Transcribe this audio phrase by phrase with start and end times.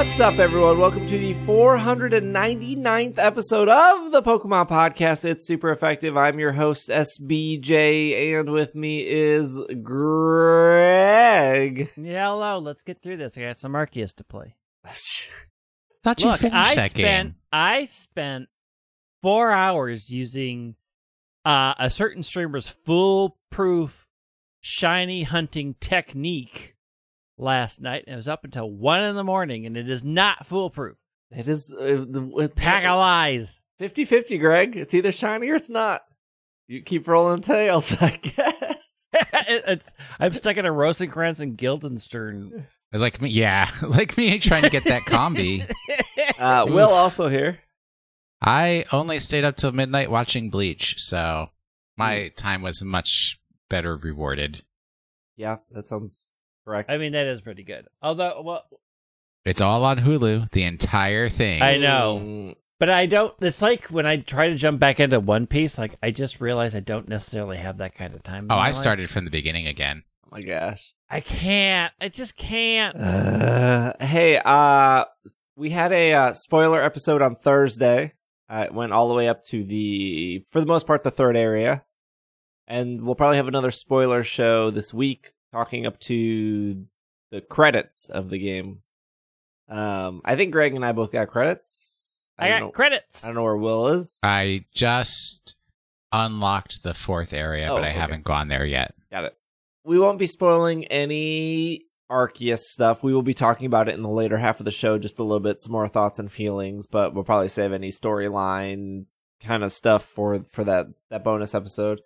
[0.00, 0.78] What's up, everyone?
[0.78, 5.26] Welcome to the 499th episode of the Pokemon Podcast.
[5.26, 6.16] It's super effective.
[6.16, 11.92] I'm your host, SBJ, and with me is Greg.
[11.98, 12.60] Yeah, hello.
[12.60, 13.36] Let's get through this.
[13.36, 14.56] I got some Arceus to play.
[16.02, 17.34] Thought you Look, finished I that spent game.
[17.52, 18.48] I spent
[19.20, 20.76] four hours using
[21.44, 24.08] uh, a certain streamer's foolproof
[24.62, 26.69] shiny hunting technique
[27.40, 28.04] last night.
[28.06, 30.96] And it was up until one in the morning, and it is not foolproof.
[31.30, 33.60] It is uh, the Pack of lies.
[33.78, 34.76] 50 50, Greg.
[34.76, 36.02] It's either shiny or it's not.
[36.68, 39.06] You keep rolling tails, I guess.
[39.12, 42.66] It- it's I'm stuck in a Rosencrantz and Guildenstern.
[42.92, 45.68] It's like me, yeah, like me trying to get that combi.
[46.38, 47.58] Uh, Will also here.
[48.42, 51.48] I only stayed up till midnight watching Bleach, so
[51.96, 54.64] my time was much better rewarded.
[55.36, 56.26] Yeah, that sounds
[56.64, 56.90] correct.
[56.90, 57.86] I mean, that is pretty good.
[58.02, 58.64] Although, well,
[59.44, 61.62] It's all on Hulu, the entire thing.
[61.62, 62.54] I know.
[62.78, 63.34] But I don't.
[63.40, 65.76] It's like when I try to jump back into One Piece.
[65.76, 68.46] Like I just realize I don't necessarily have that kind of time.
[68.48, 68.74] oh, I life.
[68.76, 70.02] started from the beginning again.
[70.24, 70.94] oh my gosh.
[71.10, 71.92] I can't.
[72.00, 72.96] I just can't.
[72.96, 75.04] Uh, hey, uh,
[75.56, 78.14] we had a uh, spoiler episode on Thursday.
[78.48, 81.36] Uh, it went all the way up to the, for the most part, the third
[81.36, 81.84] area.
[82.66, 86.84] And we'll probably have another spoiler show this week talking up to
[87.30, 88.78] the credits of the game.
[89.68, 92.30] Um, I think Greg and I both got credits.
[92.38, 93.24] I, don't got know, credits.
[93.24, 94.18] I don't know where Will is.
[94.22, 95.54] I just
[96.12, 97.98] unlocked the fourth area, Oh, but I okay.
[97.98, 98.94] haven't gone there yet.
[99.12, 99.36] Got it.
[99.84, 103.02] We won't be spoiling any Arceus stuff.
[103.02, 105.22] We will be talking about it in the later half of the show, just a
[105.22, 109.04] little bit, some more thoughts and feelings, but we'll probably save any storyline
[109.42, 112.00] kind of stuff for for that that bonus episode.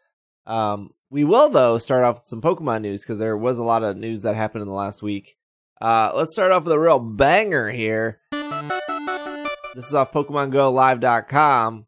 [0.46, 3.82] Um, we will though start off with some Pokemon news because there was a lot
[3.82, 5.36] of news that happened in the last week.
[5.80, 8.20] Uh, let's start off with a real banger here.
[9.74, 11.86] This is off PokemonGoLive.com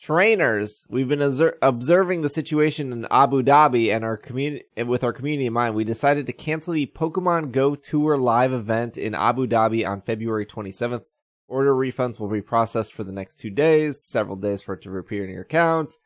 [0.00, 0.86] trainers.
[0.88, 5.46] We've been obser- observing the situation in abu dhabi and our community with our community
[5.46, 5.74] in mind.
[5.74, 10.46] We decided to cancel the pokemon go tour live event in abu dhabi on february
[10.46, 11.02] 27th
[11.48, 14.96] order refunds will be processed for the next two days several days for it to
[14.96, 15.98] appear in your account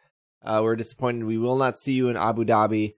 [0.44, 2.94] uh, we're disappointed we will not see you in abu dhabi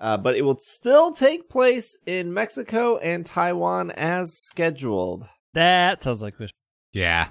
[0.00, 6.20] uh, but it will still take place in mexico and taiwan as scheduled that sounds
[6.22, 6.50] like wish.
[6.92, 7.30] Yeah.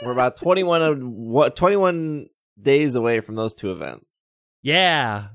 [0.02, 2.26] we're about 21 of 21
[2.60, 4.22] days away from those two events
[4.62, 5.28] yeah.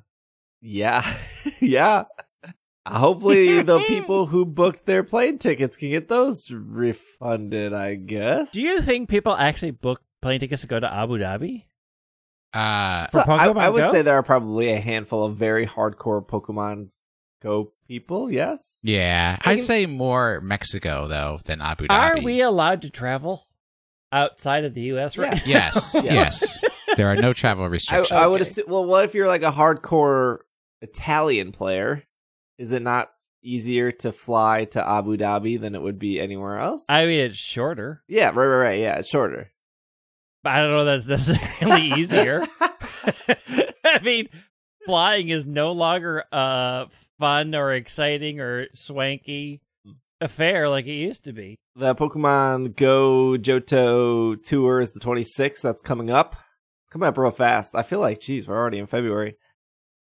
[0.62, 1.06] Yeah,
[1.60, 2.06] yeah.
[2.88, 7.74] Hopefully, the people who booked their plane tickets can get those refunded.
[7.74, 8.52] I guess.
[8.52, 11.66] Do you think people actually book plane tickets to go to Abu Dhabi?
[12.54, 13.92] Uh, So I, I would Go?
[13.92, 16.90] say there are probably a handful of very hardcore Pokemon
[17.42, 18.32] Go people.
[18.32, 18.80] Yes.
[18.84, 19.38] yeah.
[19.44, 22.20] I I'd can- say more Mexico, though, than Abu Dhabi.
[22.20, 23.48] Are we allowed to travel
[24.12, 25.18] outside of the U.S.
[25.18, 25.46] right?
[25.46, 25.72] Yeah.
[25.74, 26.60] Yes, Yes.
[26.62, 26.64] yes.
[26.96, 28.12] There are no travel restrictions.
[28.12, 28.66] I would assume.
[28.68, 30.40] Well, what if you're like a hardcore
[30.82, 32.04] Italian player?
[32.60, 33.10] Is it not
[33.42, 36.86] easier to fly to Abu Dhabi than it would be anywhere else?
[36.88, 38.80] I mean, it's shorter, yeah, right, right, right.
[38.80, 39.52] Yeah, it's shorter.
[40.44, 42.46] But I don't know that's necessarily easier.
[43.86, 44.30] I mean,
[44.86, 46.86] flying is no longer uh
[47.20, 49.62] fun or exciting or swanky
[50.22, 51.58] affair like it used to be.
[51.76, 55.62] the Pokemon Go Johto tour is the 26th.
[55.62, 56.36] That's coming up.
[56.84, 57.76] It's coming up real fast.
[57.76, 59.36] I feel like, geez, we're already in February.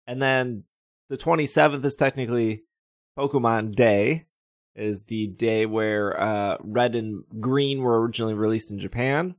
[0.06, 0.64] And then
[1.08, 2.64] the 27th is technically
[3.18, 4.26] Pokemon Day.
[4.76, 9.34] Is the day where uh, Red and Green were originally released in Japan.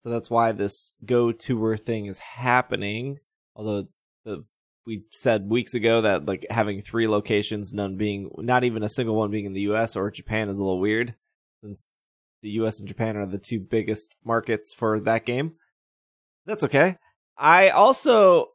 [0.00, 3.18] So that's why this Go tour thing is happening.
[3.54, 3.88] Although
[4.24, 4.44] the
[4.86, 9.14] we said weeks ago that like having three locations, none being not even a single
[9.14, 11.14] one being in the US or Japan is a little weird
[11.62, 11.92] since
[12.42, 15.52] the US and Japan are the two biggest markets for that game.
[16.46, 16.96] That's okay.
[17.36, 18.48] I also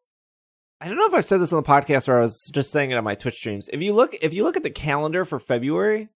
[0.82, 2.92] I don't know if I've said this on the podcast or I was just saying
[2.92, 3.70] it on my Twitch streams.
[3.72, 6.10] If you look if you look at the calendar for February,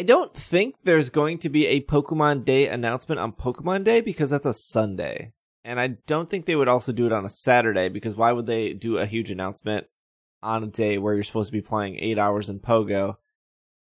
[0.00, 4.30] I don't think there's going to be a Pokemon Day announcement on Pokemon Day because
[4.30, 5.34] that's a Sunday.
[5.62, 8.46] And I don't think they would also do it on a Saturday because why would
[8.46, 9.88] they do a huge announcement
[10.42, 13.16] on a day where you're supposed to be playing eight hours in Pogo?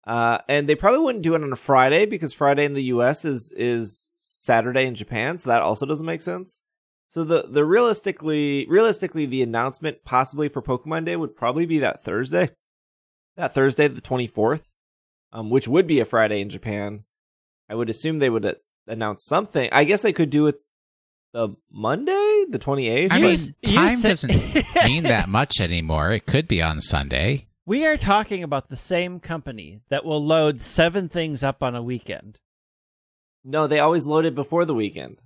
[0.08, 3.26] Uh, and they probably wouldn't do it on a Friday because Friday in the US
[3.26, 6.62] is is Saturday in Japan, so that also doesn't make sense.
[7.10, 12.06] So the the realistically realistically the announcement possibly for Pokemon Day would probably be that
[12.06, 12.52] Thursday,
[13.36, 14.72] that Thursday the twenty fourth,
[15.36, 17.04] um, which would be a Friday in Japan.
[17.70, 18.54] I would assume they would uh,
[18.88, 19.70] announce something.
[19.72, 20.62] I guess they could do it
[21.34, 23.12] the Monday, the twenty eighth.
[23.12, 26.12] I mean, time said- doesn't mean that much anymore.
[26.12, 27.48] It could be on Sunday.
[27.66, 31.82] We are talking about the same company that will load seven things up on a
[31.84, 32.40] weekend.
[33.44, 35.22] No, they always load it before the weekend.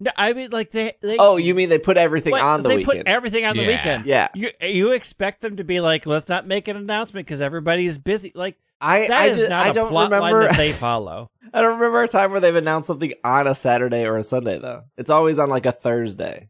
[0.00, 0.94] No, I mean like they.
[1.00, 2.98] they Oh, you mean they put everything like, on the they weekend?
[3.04, 3.68] put everything on the Yeah.
[3.68, 4.06] weekend.
[4.06, 7.86] yeah, You you expect them to be like, let's not make an announcement because everybody
[7.86, 8.32] is busy.
[8.34, 10.48] Like I that I, is not I a don't plot line remember.
[10.48, 11.30] that they follow.
[11.54, 14.58] I don't remember a time where they've announced something on a Saturday or a Sunday
[14.58, 14.82] though.
[14.96, 16.48] It's always on like a Thursday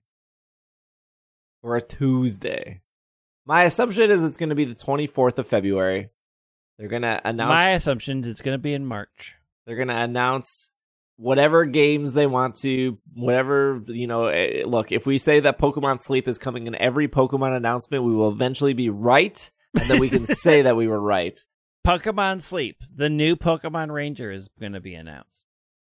[1.62, 2.80] or a Tuesday.
[3.46, 6.08] My assumption is it's going to be the 24th of February.
[6.78, 9.36] They're going to announce My assumption is it's going to be in March.
[9.66, 10.70] they're going to announce
[11.16, 16.00] whatever games they want to, whatever, you know, eh, look, if we say that Pokemon
[16.00, 20.08] Sleep is coming in every Pokemon announcement, we will eventually be right and then we
[20.08, 21.38] can say that we were right.
[21.86, 25.46] Pokemon Sleep, the new Pokemon Ranger is going to be announced.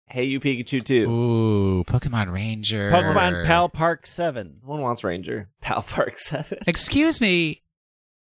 [0.07, 1.09] Hey, you Pikachu too.
[1.09, 2.91] Ooh, Pokemon Ranger.
[2.91, 4.59] Pokemon Pal Park Seven.
[4.63, 5.49] No one wants Ranger.
[5.61, 6.59] Pal Park 7.
[6.67, 7.61] Excuse me.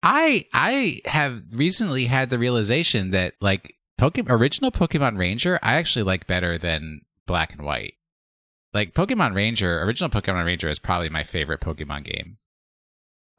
[0.03, 6.05] I I have recently had the realization that like Pokemon original Pokemon Ranger I actually
[6.05, 7.95] like better than Black and White.
[8.73, 12.37] Like Pokemon Ranger, original Pokemon Ranger is probably my favorite Pokemon game.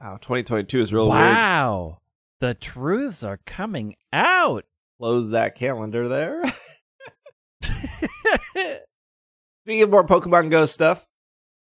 [0.01, 1.21] Wow, 2022 is real weird.
[2.39, 4.65] The truths are coming out.
[4.97, 6.43] Close that calendar there.
[9.63, 11.05] Speaking of more Pokemon Go stuff,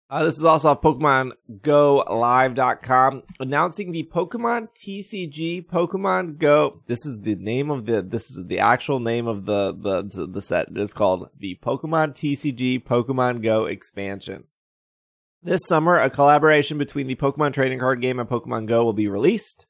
[0.10, 6.81] uh, this is also off PokemonGoLive.com announcing the Pokemon TCG Pokemon Go.
[6.86, 8.04] This is the name of the.
[8.04, 10.68] This is the actual name of the the the set.
[10.70, 14.44] It is called the Pokemon TCG Pokemon Go expansion.
[15.42, 19.08] This summer, a collaboration between the Pokemon trading card game and Pokemon Go will be
[19.08, 19.66] released.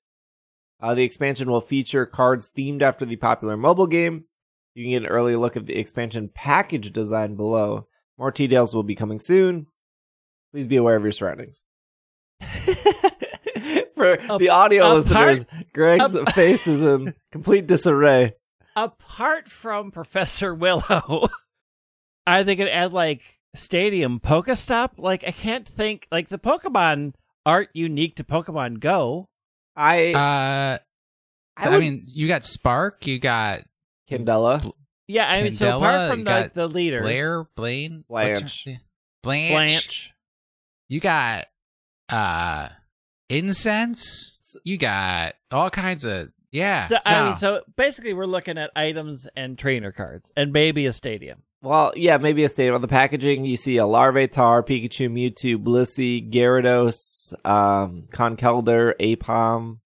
[0.84, 4.26] Uh, the expansion will feature cards themed after the popular mobile game.
[4.76, 7.88] You can get an early look at the expansion package design below.
[8.18, 9.68] More details will be coming soon.
[10.52, 11.64] Please be aware of your surroundings.
[13.96, 18.34] For A- the audio listeners, Greg's a- face is in complete disarray.
[18.76, 21.30] Apart from Professor Willow,
[22.44, 23.22] they going to add like
[23.56, 24.92] Stadium Pokestop?
[24.98, 26.08] Like I can't think.
[26.12, 27.14] Like the Pokemon
[27.46, 29.30] aren't unique to Pokemon Go.
[29.76, 30.78] I Uh
[31.56, 33.62] I, I, mean, you got Spark, you got
[34.10, 34.72] Candela.
[35.08, 38.42] Yeah, I mean, so apart from you like got the leaders, Blair, Blaine, what's her-
[38.42, 38.80] Blanche.
[39.22, 39.52] Blanche.
[39.52, 40.14] Blanche,
[40.90, 41.46] You got
[42.10, 42.70] uh
[43.30, 44.58] incense.
[44.64, 46.88] You got all kinds of yeah.
[46.88, 50.86] So, I mean, so- so basically, we're looking at items and trainer cards, and maybe
[50.86, 51.44] a stadium.
[51.64, 53.46] Well, yeah, maybe a stadium on the packaging.
[53.46, 59.78] You see a Larvitar, Pikachu, Mewtwo, Blissey, Gyarados, um, Conkeldurr, Aipom.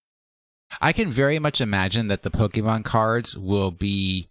[0.80, 4.28] I can very much imagine that the Pokemon cards will be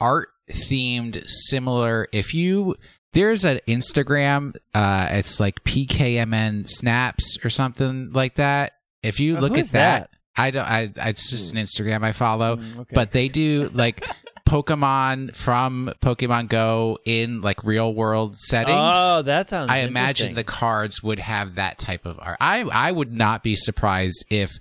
[0.00, 2.08] art themed similar.
[2.12, 2.76] If you
[3.12, 8.72] there's an Instagram, uh, it's like PKMN Snaps or something like that.
[9.02, 10.64] If you Uh, look at that, I don't.
[10.66, 12.94] I it's just an Instagram I follow, Mm, okay.
[12.94, 14.02] but they do like
[14.44, 18.76] Pokemon from Pokemon Go in like real world settings.
[18.96, 19.70] oh, that sounds.
[19.70, 22.38] I imagine the cards would have that type of art.
[22.40, 24.52] I I would not be surprised if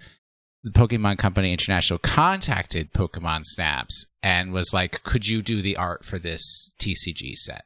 [0.63, 6.05] the Pokemon Company International contacted Pokemon Snaps and was like, "Could you do the art
[6.05, 7.63] for this TCG set?"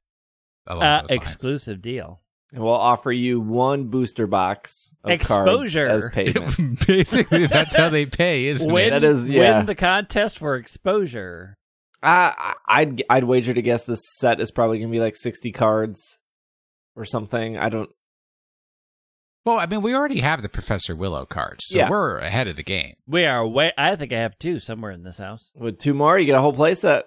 [0.68, 2.22] Uh, exclusive deal.
[2.54, 5.88] And we'll offer you one booster box of Exposure.
[5.88, 6.86] cards as payment.
[6.88, 9.02] Basically, that's how they pay, isn't Win, it?
[9.02, 9.58] That is- yeah.
[9.58, 11.58] win the contest for exposure.
[12.06, 16.20] I, I'd I'd wager to guess this set is probably gonna be like sixty cards
[16.96, 17.58] or something.
[17.58, 17.90] I don't.
[19.46, 21.90] Well, I mean, we already have the Professor Willow cards, so Yeah.
[21.90, 22.96] we're ahead of the game.
[23.06, 23.72] We are way.
[23.78, 25.52] I think I have two somewhere in this house.
[25.56, 27.04] With two more, you get a whole playset.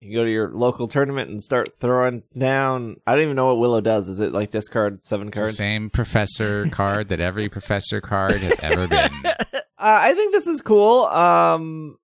[0.00, 2.96] You can go to your local tournament and start throwing down.
[3.06, 4.08] I don't even know what Willow does.
[4.08, 5.56] Is it like discard seven It's the cards?
[5.56, 9.10] same Professor card that every Professor card has ever been.
[9.80, 11.04] Uh, I think this is cool.
[11.04, 11.98] Um,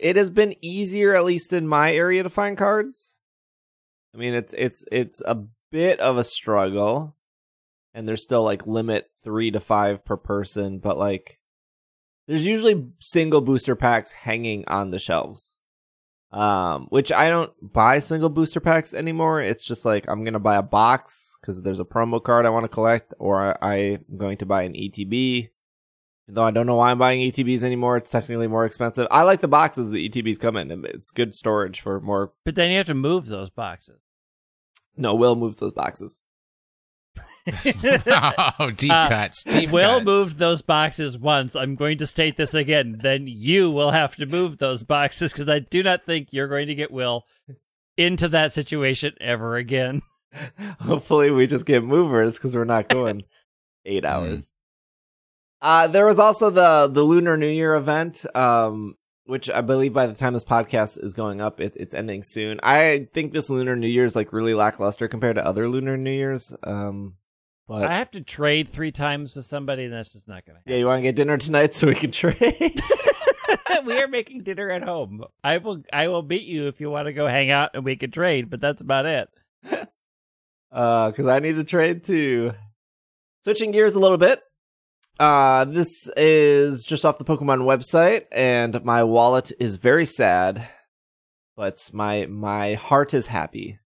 [0.00, 3.20] it has been easier, at least in my area, to find cards.
[4.14, 7.16] I mean, it's it's it's a bit of a struggle,
[7.94, 11.38] and there's still like limit three to five per person, but like
[12.26, 15.58] there's usually single booster packs hanging on the shelves.
[16.32, 19.40] Um, which I don't buy single booster packs anymore.
[19.40, 22.64] It's just like I'm gonna buy a box because there's a promo card I want
[22.64, 25.50] to collect, or I'm going to buy an ETB.
[26.32, 29.06] Though I don't know why I'm buying ETBs anymore, it's technically more expensive.
[29.10, 32.32] I like the boxes the ETBs come in, it's good storage for more.
[32.44, 34.00] But then you have to move those boxes.
[34.96, 36.20] No, Will moves those boxes.
[37.46, 39.44] oh, deep Uh, cuts.
[39.44, 40.04] Deep Will cuts.
[40.04, 41.56] moved those boxes once.
[41.56, 42.98] I'm going to state this again.
[43.02, 46.68] Then you will have to move those boxes because I do not think you're going
[46.68, 47.24] to get Will
[47.96, 50.02] into that situation ever again.
[50.80, 53.24] Hopefully, we just get movers because we're not going
[53.84, 54.50] eight hours.
[55.62, 60.06] Uh, there was also the the Lunar New Year event, um, which I believe by
[60.06, 62.60] the time this podcast is going up, it, it's ending soon.
[62.62, 66.10] I think this Lunar New Year is like really lackluster compared to other Lunar New
[66.10, 66.54] Years.
[66.62, 67.16] Um,
[67.68, 70.60] but I have to trade three times with somebody, and that's just not going to
[70.60, 70.72] Happen.
[70.72, 72.80] yeah, you want to get dinner tonight so we can trade?
[73.84, 75.24] we are making dinner at home.
[75.42, 75.82] I will.
[75.92, 78.50] I will beat you if you want to go hang out and we can trade,
[78.50, 79.28] but that's about it.
[80.72, 82.52] uh, because I need to trade too.
[83.42, 84.42] Switching gears a little bit.
[85.20, 90.66] Uh, this is just off the Pokemon website, and my wallet is very sad,
[91.54, 93.78] but my my heart is happy.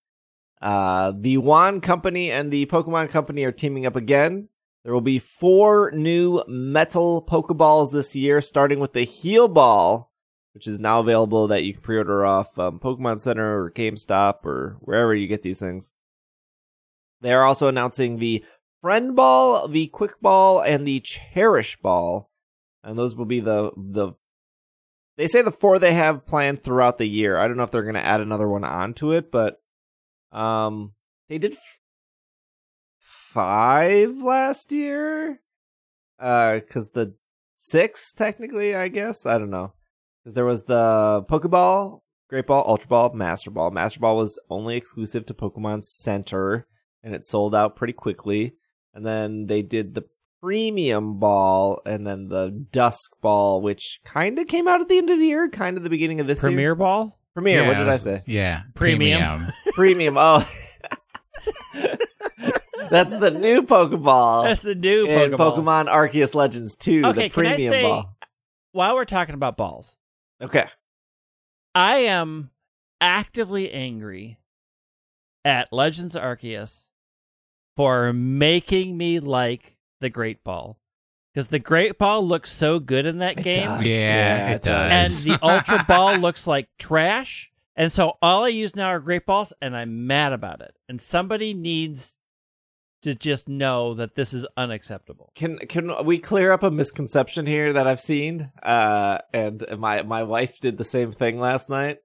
[0.62, 4.48] Uh, the Wand Company and the Pokemon Company are teaming up again.
[4.84, 10.12] There will be four new metal Pokeballs this year, starting with the Heal Ball,
[10.52, 14.76] which is now available that you can pre-order off um, Pokemon Center or GameStop or
[14.82, 15.90] wherever you get these things.
[17.24, 18.44] They are also announcing the
[18.84, 22.28] Friend Ball, the Quick Ball, and the Cherish Ball,
[22.82, 24.12] and those will be the the.
[25.16, 27.38] They say the four they have planned throughout the year.
[27.38, 29.56] I don't know if they're going to add another one onto it, but
[30.32, 30.92] um,
[31.30, 31.80] they did f-
[32.98, 35.40] five last year.
[36.18, 37.14] Uh, because the
[37.54, 39.72] six technically, I guess I don't know,
[40.22, 43.70] because there was the Pokeball, Great Ball, Ultra Ball, Master Ball.
[43.70, 46.66] Master Ball was only exclusive to Pokemon Center,
[47.02, 48.52] and it sold out pretty quickly.
[48.94, 50.04] And then they did the
[50.40, 55.10] Premium Ball, and then the Dusk Ball, which kind of came out at the end
[55.10, 56.50] of the year, kind of the beginning of this year.
[56.50, 57.18] Premier ball.
[57.34, 57.62] Premiere.
[57.62, 58.20] Yeah, what did I say?
[58.26, 59.40] Yeah, Premium.
[59.74, 60.16] Premium.
[60.18, 60.48] Oh,
[62.90, 65.56] that's the new Pokeball That's the new in Pokeball.
[65.56, 68.16] Pokemon Arceus Legends 2, Okay, the can I Premium say- Ball.
[68.72, 69.96] While we're talking about balls,
[70.42, 70.66] Okay.
[71.74, 72.50] I am
[73.00, 74.38] actively angry
[75.44, 76.88] at Legends Arceus
[77.76, 80.78] for making me like the Great Ball.
[81.32, 83.86] Because the Great Ball looks so good in that It game, does.
[83.86, 85.24] Yeah, it does.
[85.26, 87.50] and the Ultra Ball looks like trash.
[87.76, 90.76] And so all I use now are Great Balls, and I'm mad about it.
[90.88, 92.14] And somebody needs
[93.02, 95.32] to just know that this is unacceptable.
[95.34, 98.50] Can can we clear up a misconception here that I've seen?
[98.62, 101.98] Uh, and my my wife did the same thing last night.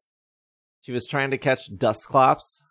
[0.82, 2.64] She was trying to catch Dusclops,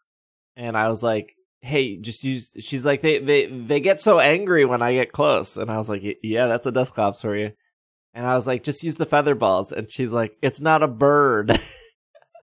[0.57, 4.65] and I was like, "Hey, just use." She's like, "They they they get so angry
[4.65, 7.53] when I get close," and I was like, "Yeah, that's a Dusclops for you."
[8.15, 10.89] And I was like, "Just use the feather balls," and she's like, "It's not a
[10.89, 11.59] bird."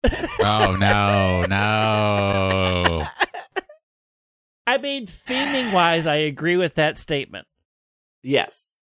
[0.41, 3.05] oh no, no.
[4.67, 7.47] I mean, theming wise, I agree with that statement.
[8.23, 8.77] Yes.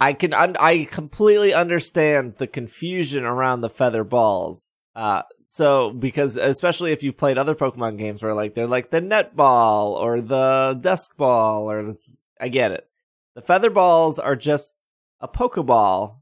[0.00, 4.74] I can un- I completely understand the confusion around the feather balls.
[4.96, 5.22] Uh
[5.54, 9.88] so because especially if you've played other Pokemon games where like they're like the netball
[9.92, 12.88] or the dusk ball or it's, I get it.
[13.34, 14.72] The feather balls are just
[15.20, 16.16] a Pokeball.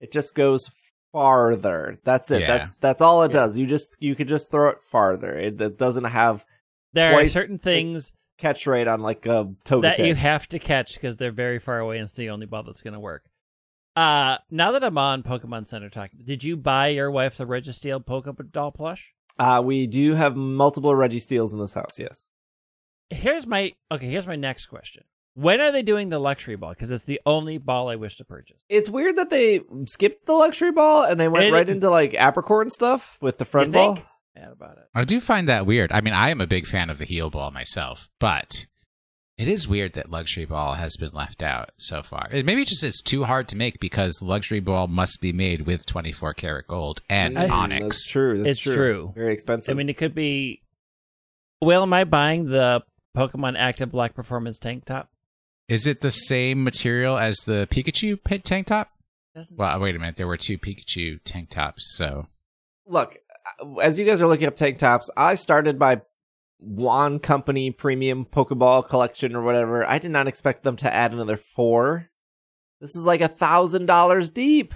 [0.00, 0.70] It just goes
[1.10, 1.98] farther.
[2.04, 2.42] That's it.
[2.42, 2.46] Yeah.
[2.58, 3.40] That's that's all it Yeah.
[3.40, 3.58] does.
[3.58, 5.34] You just you could just throw it farther.
[5.34, 6.44] It, it doesn't have
[6.92, 9.82] There are certain things catch rate on like a Togetic.
[9.82, 12.62] that you have to catch because they're very far away and it's the only ball
[12.62, 13.24] that's going to work.
[13.94, 18.04] Uh, now that I'm on Pokemon Center talking, did you buy your wife the Registeel
[18.04, 19.12] Pokemon doll plush?
[19.38, 22.28] uh we do have multiple Registeels in this house, yes.
[23.10, 24.06] Here's my okay.
[24.08, 26.70] Here's my next question: When are they doing the luxury ball?
[26.70, 28.58] Because it's the only ball I wish to purchase.
[28.70, 32.14] It's weird that they skipped the luxury ball and they went It- right into like
[32.14, 33.94] apricorn stuff with the friend You ball.
[33.96, 34.06] think?
[34.34, 34.84] Mad about it.
[34.94, 35.92] I do find that weird.
[35.92, 38.64] I mean, I am a big fan of the heal ball myself, but
[39.38, 42.28] it is weird that luxury ball has been left out so far.
[42.30, 45.62] It- Maybe it just is too hard to make because luxury ball must be made
[45.62, 47.82] with 24 karat gold and Mm, onyx.
[47.82, 48.38] That's true.
[48.42, 48.74] That's It's true.
[48.74, 49.12] true.
[49.16, 49.72] Very expensive.
[49.72, 50.62] I mean, it could be.
[51.60, 52.82] Well, am I buying the
[53.16, 55.10] Pokemon Active Black Performance tank top?
[55.68, 58.90] Is it the same material as the Pikachu pit tank top?
[59.34, 60.16] Doesn't Well, wait a minute.
[60.16, 62.26] There were two Pikachu tank tops, so
[62.86, 63.16] look,
[63.60, 66.02] uh, as you guys are looking up tank tops, I started my
[66.62, 69.84] Wand Company premium Pokeball collection or whatever.
[69.84, 72.08] I did not expect them to add another four.
[72.80, 74.74] This is like a thousand dollars deep.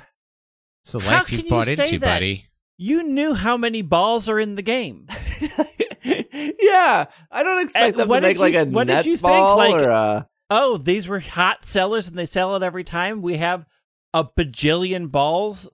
[0.83, 2.17] it's the life you've bought say into, that?
[2.17, 2.47] buddy.
[2.79, 5.07] You knew how many balls are in the game.
[6.03, 8.93] yeah, I don't expect Uh, them what to make did like you- a what did
[8.95, 10.29] net you think, ball like- or a.
[10.51, 13.23] oh, these were hot sellers and they sell it every time.
[13.23, 13.65] We have
[14.13, 15.69] a bajillion balls,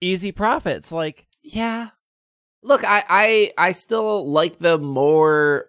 [0.00, 0.90] easy profits.
[0.92, 1.88] Like, Yeah.
[2.62, 5.66] Look, I, I I still like them more.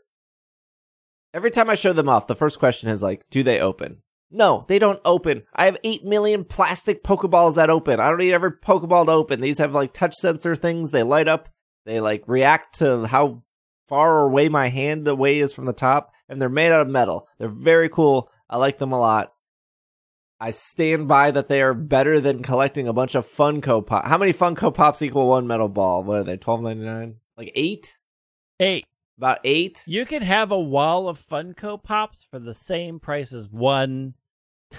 [1.34, 4.02] Every time I show them off, the first question is like, do they open?
[4.32, 5.44] No, they don't open.
[5.56, 8.00] I have 8 million plastic Pokeballs that open.
[8.00, 9.42] I don't need every Pokeball to open.
[9.42, 10.92] These have like touch sensor things.
[10.92, 11.50] They light up.
[11.86, 13.44] They like react to how
[13.88, 16.12] far away my hand away is from the top.
[16.28, 17.28] And they're made out of metal.
[17.40, 18.30] They're very cool.
[18.50, 19.34] I like them a lot.
[20.40, 24.06] I stand by that they are better than collecting a bunch of Funko Pop.
[24.06, 26.04] How many Funko Pops equal one metal ball?
[26.04, 26.38] What are they?
[26.38, 27.16] Twelve ninety nine?
[27.38, 27.98] Like eight?
[28.60, 28.86] Eight.
[29.18, 29.84] About eight?
[29.86, 34.14] you could have a wall of Funko Pops for the same price as one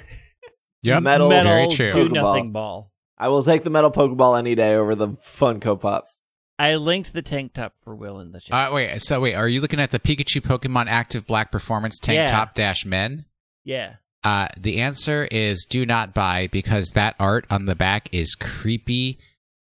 [0.83, 1.02] Yep.
[1.02, 1.93] Metal- metal Very true.
[1.93, 2.12] do Pokeball.
[2.14, 2.90] nothing ball.
[3.19, 6.17] I will take the metal Pokeball any day over the Funko Pops.
[6.59, 8.71] I linked the tank top for Will in the chat.
[8.71, 12.17] Uh, wait, so wait, are you looking at the Pikachu Pokemon Active Black Performance Tank
[12.17, 12.26] Yeah.
[12.29, 13.26] Top Dash Men?
[13.64, 13.97] yeah.
[14.22, 19.18] Uh, the answer is do not buy because that art on the back is creepy.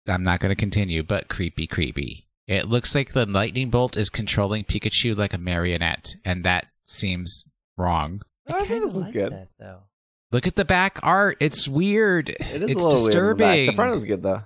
[0.08, 2.26] I'm not going to continue, but creepy, creepy.
[2.48, 7.46] It looks like the lightning bolt is controlling Pikachu like a marionette, and that seems
[7.76, 8.22] wrong.
[8.48, 9.32] I think kinda this is like good.
[9.32, 9.78] That, though.
[10.32, 11.36] Look at the back art.
[11.40, 12.30] It's weird.
[12.30, 13.46] It is it's a little disturbing.
[13.46, 13.68] weird.
[13.68, 14.42] The, the front is good though.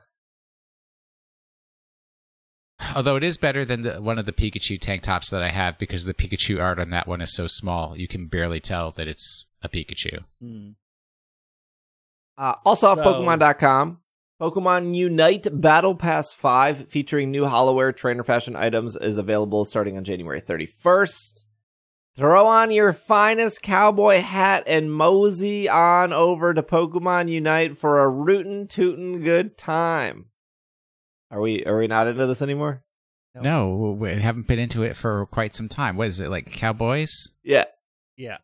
[2.94, 5.78] Although it is better than the, one of the Pikachu tank tops that I have
[5.78, 9.08] because the Pikachu art on that one is so small, you can barely tell that
[9.08, 10.24] it's a Pikachu.
[10.40, 10.70] Hmm.
[12.38, 13.98] Uh, also off So- Pokemon.com,
[14.40, 20.04] Pokemon Unite Battle Pass 5 featuring new Holowear trainer fashion items is available starting on
[20.04, 21.44] January 31st.
[22.16, 28.08] Throw on your finest cowboy hat and mosey on over to Pokemon Unite for a
[28.08, 30.26] rootin' tootin' good time.
[31.30, 32.82] Are we are we not into this anymore?
[33.34, 33.44] Nope.
[33.44, 35.96] No, we haven't been into it for quite some time.
[35.98, 37.12] What is it like, Cowboys?
[37.42, 37.64] Yeah.
[38.16, 38.38] Yeah.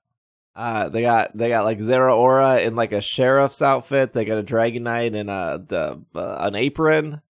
[0.54, 4.12] Uh, they got they got like Zeraora in like a sheriff's outfit.
[4.12, 7.22] They got a Dragonite in a the, uh, an apron.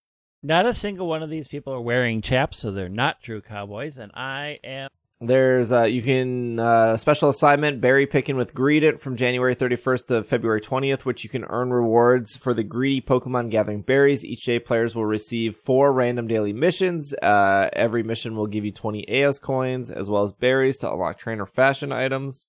[0.43, 3.97] Not a single one of these people are wearing chaps, so they're not true cowboys,
[3.97, 4.89] and I am.
[5.25, 10.25] There's uh you can uh special assignment berry picking with Greedent from January 31st to
[10.25, 14.25] February 20th, which you can earn rewards for the greedy Pokemon gathering berries.
[14.25, 17.15] Each day players will receive four random daily missions.
[17.23, 21.21] Uh every mission will give you 20 Aeos coins as well as berries to unlock
[21.21, 22.45] trainer fashion items.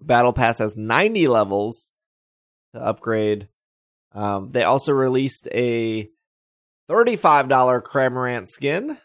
[0.00, 1.90] Battle Pass has 90 levels
[2.74, 3.48] to upgrade.
[4.12, 6.08] Um they also released a
[6.88, 8.98] $35 Cramorant skin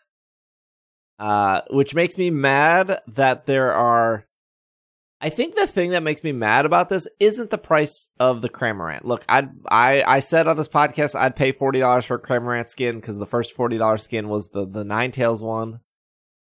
[1.21, 4.25] uh, which makes me mad that there are.
[5.23, 8.49] I think the thing that makes me mad about this isn't the price of the
[8.49, 9.04] Cramorant.
[9.04, 12.69] Look, I I I said on this podcast I'd pay forty dollars for a Cramorant
[12.69, 15.82] skin because the first forty dollars skin was the the Ninetales one,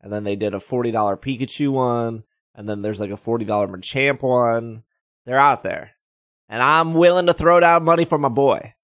[0.01, 3.45] and then they did a forty dollar Pikachu one, and then there's like a forty
[3.45, 4.83] dollar Machamp one.
[5.27, 5.93] They're out there,
[6.49, 8.75] and I'm willing to throw down money for my boy.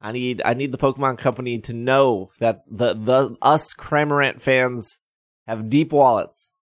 [0.00, 5.00] I need I need the Pokemon Company to know that the the us Cramorant fans
[5.46, 6.52] have deep wallets.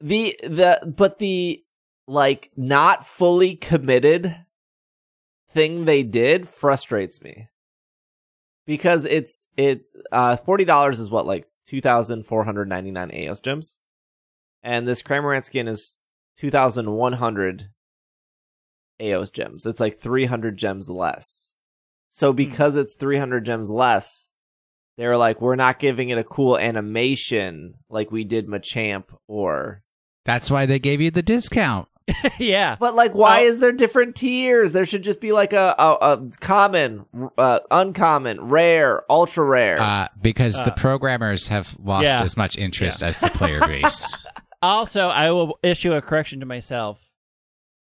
[0.00, 1.62] The the but the
[2.08, 4.36] like not fully committed
[5.50, 7.48] thing they did frustrates me.
[8.66, 13.10] Because it's it uh forty dollars is what like two thousand four hundred ninety nine
[13.10, 13.76] Aeos gems.
[14.64, 15.96] And this Cramorant skin is
[16.38, 17.68] two thousand one hundred
[19.00, 19.66] Aeos gems.
[19.66, 21.56] It's like three hundred gems less.
[22.08, 24.28] So because it's three hundred gems less,
[24.96, 29.82] they were like, we're not giving it a cool animation like we did Machamp or.
[30.24, 31.88] That's why they gave you the discount.
[32.38, 32.76] yeah.
[32.78, 34.72] But like, why Well- is there different tiers?
[34.72, 37.04] There should just be like a a, a common,
[37.36, 39.80] uh, uncommon, rare, ultra rare.
[39.80, 42.22] Uh, because the Uh, programmers have lost yeah.
[42.22, 44.24] as much interest as the player base.
[44.64, 47.10] Also, I will issue a correction to myself.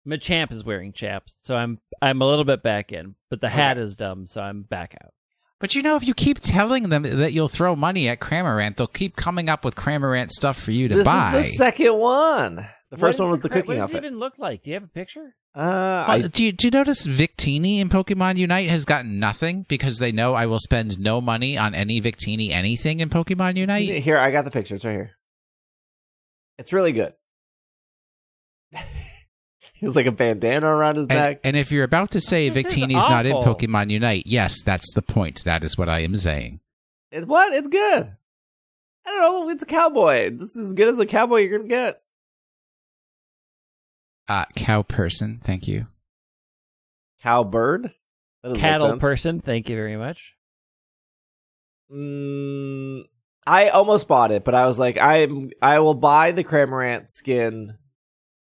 [0.07, 3.77] Machamp is wearing chaps, so I'm I'm a little bit back in, but the hat
[3.77, 5.11] is dumb, so I'm back out.
[5.59, 8.87] but you know, if you keep telling them that you'll throw money at Cramorant, they'll
[8.87, 11.35] keep coming up with Cramorant stuff for you to this buy.
[11.37, 12.65] is the second one.
[12.91, 14.63] The first is one was the cra- cooking What does it even look like?
[14.63, 15.35] Do you have a picture?
[15.55, 19.65] Uh, Uh, I, do, you, do you notice Victini in Pokemon Unite has gotten nothing
[19.67, 23.89] because they know I will spend no money on any Victini anything in Pokemon Unite?
[24.01, 24.75] here, I got the picture.
[24.75, 25.11] It's right here.
[26.59, 27.13] It's really good.
[29.73, 31.39] he was like a bandana around his And, neck.
[31.43, 33.35] and if you're about to say This Victini's not in.
[33.37, 35.43] Pokemon Unite, yes, that's the point.
[35.45, 36.59] That is what I am saying.
[37.11, 37.53] It's what?
[37.53, 38.11] It's good.
[39.05, 39.49] I don't know.
[39.49, 40.29] It's a cowboy.
[40.37, 42.01] This is as good as a cowboy you're gonna get.
[44.27, 45.87] Uh, cow person, thank you.
[47.23, 47.93] Cowbird.
[48.43, 50.35] That Cattle person, thank you very much.
[51.91, 53.05] Mm,
[53.45, 57.77] I almost bought it, but I was like, I'm I will buy the Cramorant skin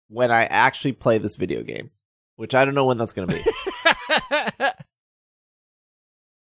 [0.10, 1.92] when I actually play this video game,
[2.36, 3.42] which I don't know when that's gonna be.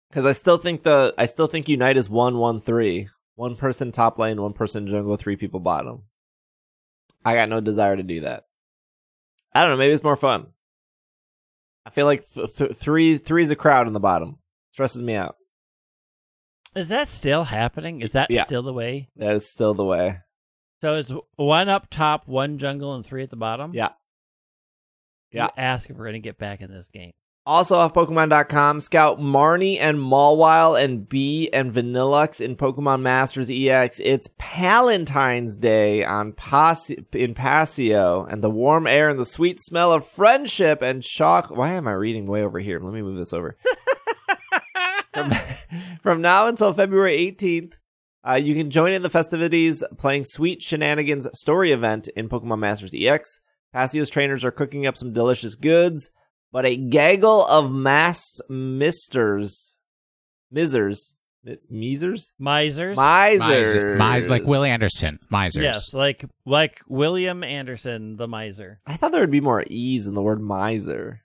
[0.09, 3.91] Because I still think the I still think Unite is one one three one person
[3.91, 6.03] top lane, one person jungle, three people bottom.
[7.23, 8.45] I got no desire to do that.
[9.53, 9.77] I don't know.
[9.77, 10.47] Maybe it's more fun.
[11.85, 14.39] I feel like th- th- three is a crowd in the bottom.
[14.71, 15.35] Stresses me out.
[16.75, 18.01] Is that still happening?
[18.01, 18.43] Is that Yeah.
[18.43, 19.09] still the way?
[19.15, 20.19] That is still the way.
[20.81, 23.73] So it's one up top, one jungle, and three at the bottom.
[23.73, 23.89] Yeah.
[25.31, 25.45] Yeah.
[25.45, 27.11] You ask if we're going to get back in this game.
[27.45, 33.99] Also off Pokemon.com, scout Marnie and Mawile and B and Vanilluxe in Pokemon Masters EX.
[33.99, 39.91] It's Palentine's Day on Pas- in Pasio, and the warm air and the sweet smell
[39.91, 41.57] of friendship and chocolate.
[41.57, 42.79] Why am I reading way over here?
[42.79, 43.57] Let me move this over.
[45.13, 45.31] from,
[46.03, 47.73] from now until February 18th,
[48.27, 52.91] uh, you can join in the festivities playing Sweet Shenanigans story event in Pokemon Masters
[52.93, 53.39] EX.
[53.73, 56.09] Pasio's trainers are cooking up some delicious goods,
[56.51, 59.77] but a gaggle of masked misters,
[60.51, 61.57] misers, mi-
[62.39, 63.97] misers, Misers.
[63.97, 65.19] misers, like Willie Anderson.
[65.29, 65.63] Misers.
[65.63, 68.81] Yes, like like William Anderson, the miser.
[68.85, 71.21] I thought there would be more e's in the word miser.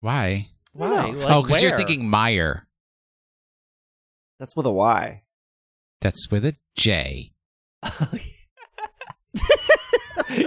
[0.00, 0.46] Why?
[0.72, 1.10] Why?
[1.10, 2.62] Like, oh, because you're thinking Meijer.
[4.38, 5.22] That's with a Y.
[6.00, 7.32] That's with a J.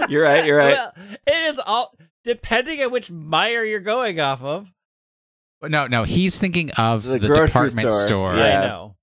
[0.08, 0.46] you're right.
[0.46, 0.74] You're right.
[0.74, 0.92] Well,
[1.26, 4.72] it is all depending on which mire you're going off of.
[5.62, 8.06] No, no, he's thinking of The the, department store.
[8.06, 8.36] store.
[8.36, 8.60] Yeah.
[8.60, 8.96] I know.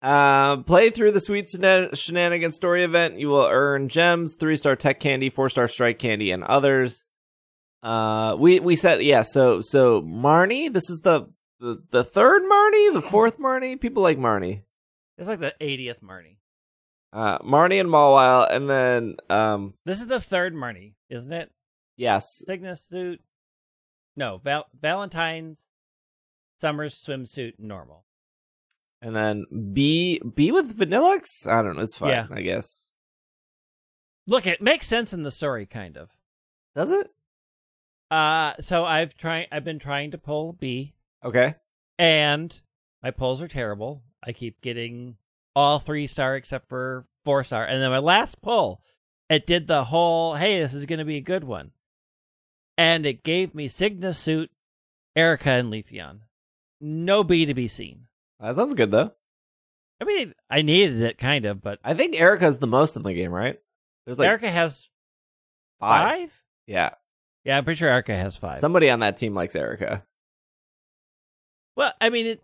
[0.00, 3.18] Uh, play through the Sweet Shena- Shenanigan story event.
[3.18, 7.04] You will earn gems, three star tech candy, four star strike candy, and others.
[7.82, 9.22] Uh, we we said yeah.
[9.22, 11.28] So so Marnie, this is the
[11.60, 13.80] the, the third Marnie, the fourth Marnie.
[13.80, 14.62] People like Marnie.
[15.16, 16.36] It's like the 80th Marnie.
[17.12, 21.50] Uh, Marnie and Mawile, and then um This is the third Marnie, isn't it?
[21.96, 23.20] yes, Sygna suit.
[24.16, 25.68] No, Val- Valentine's,
[26.60, 28.04] Summer's swimsuit, normal.
[29.00, 31.46] and then B B with Vanilluxe.
[31.46, 31.82] I don't know.
[31.82, 32.10] It's fine.
[32.10, 32.26] Yeah.
[32.30, 32.90] I guess.
[34.26, 36.10] Look, it makes sense in the story, kind of.
[36.76, 37.10] Does it?
[38.10, 39.48] Uh, so I've tried.
[39.50, 41.54] I've been trying to pull B, Okay.
[41.98, 42.60] and
[43.02, 44.02] my pulls are terrible.
[44.22, 45.16] I keep getting
[45.54, 48.82] all three star except for four star, and then my last pull,
[49.28, 51.72] it did the whole "Hey, this is going to be a good one,"
[52.76, 54.50] and it gave me Sygna suit,
[55.16, 56.20] Erica, and Leafeon.
[56.80, 58.06] No B to be seen.
[58.40, 59.12] That sounds good though.
[60.00, 63.12] I mean, I needed it kind of, but I think Erica's the most in the
[63.14, 63.58] game, right?
[64.06, 64.88] There's like Erica has
[65.80, 66.08] five.
[66.20, 66.42] five.
[66.66, 66.90] Yeah.
[67.44, 68.58] Yeah, I'm pretty sure Erica has five.
[68.58, 70.04] Somebody on that team likes Erica.
[71.78, 72.42] Well, I mean, it,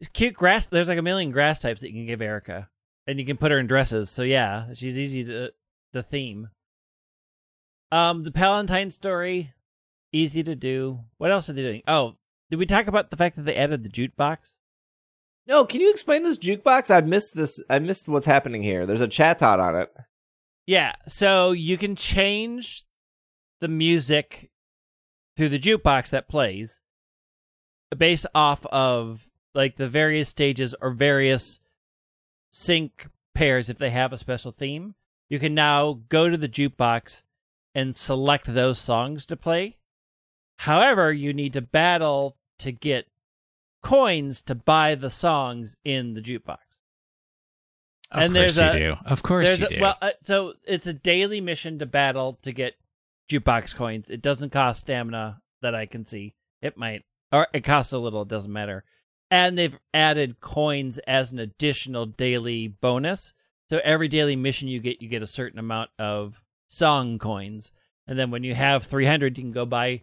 [0.00, 0.66] it's cute grass.
[0.66, 2.68] There's like a million grass types that you can give Erica,
[3.06, 4.10] and you can put her in dresses.
[4.10, 5.52] So yeah, she's easy to
[5.92, 6.48] the theme.
[7.92, 9.54] Um, the Palatine story,
[10.12, 10.98] easy to do.
[11.18, 11.82] What else are they doing?
[11.86, 12.16] Oh,
[12.50, 14.56] did we talk about the fact that they added the jukebox?
[15.46, 16.92] No, can you explain this jukebox?
[16.92, 17.62] I missed this.
[17.70, 18.84] I missed what's happening here.
[18.84, 19.94] There's a Chatot on it.
[20.66, 22.84] Yeah, so you can change
[23.60, 24.50] the music
[25.36, 26.80] through the jukebox that plays
[27.94, 31.60] based off of like the various stages or various
[32.50, 34.94] sync pairs if they have a special theme.
[35.28, 37.22] You can now go to the jukebox
[37.74, 39.78] and select those songs to play.
[40.58, 43.06] However, you need to battle to get
[43.82, 46.58] coins to buy the songs in the jukebox.
[48.10, 48.96] Of And course there's you a- do.
[49.06, 49.80] Of course There's you a, do.
[49.80, 52.74] well, uh, so it's a daily mission to battle to get
[53.28, 54.10] jukebox coins.
[54.10, 56.34] It doesn't cost stamina that I can see.
[56.62, 58.22] It might, or it costs a little.
[58.22, 58.84] It doesn't matter.
[59.30, 63.32] And they've added coins as an additional daily bonus.
[63.70, 67.72] So every daily mission you get, you get a certain amount of song coins,
[68.06, 70.02] and then when you have 300, you can go buy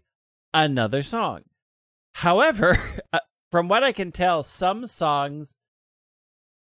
[0.54, 1.44] another song.
[2.16, 2.78] However,
[3.14, 3.20] uh,
[3.52, 5.56] from what I can tell, some songs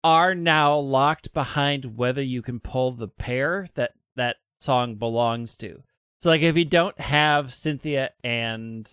[0.02, 5.82] are now locked behind whether you can pull the pair that that song belongs to.
[6.20, 8.92] So like if you don't have Cynthia and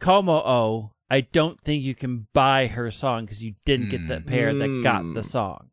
[0.00, 4.52] Kommo-o, I don't think you can buy her song because you didn't get that pair
[4.52, 5.24] that got the Mm.
[5.24, 5.70] song.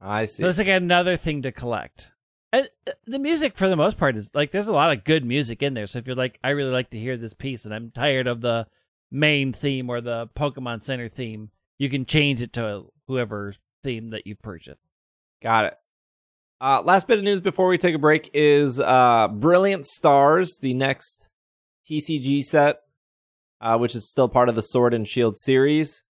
[0.00, 0.42] I see.
[0.42, 2.10] So it's like another thing to collect.
[2.52, 5.24] And uh, the music, for the most part, is like there's a lot of good
[5.24, 5.86] music in there.
[5.86, 8.40] So if you're like, I really like to hear this piece, and I'm tired of
[8.40, 8.66] the
[9.10, 14.26] main theme or the Pokemon Center theme, you can change it to whoever theme that
[14.26, 14.78] you purchase.
[15.42, 15.74] Got it.
[16.60, 20.74] Uh, last bit of news before we take a break is uh, Brilliant Stars, the
[20.74, 21.28] next
[21.88, 22.80] TCG set,
[23.60, 26.02] uh, which is still part of the Sword and Shield series.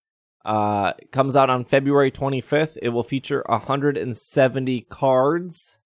[0.45, 2.77] Uh, comes out on February 25th.
[2.83, 5.79] It will feature 170 cards.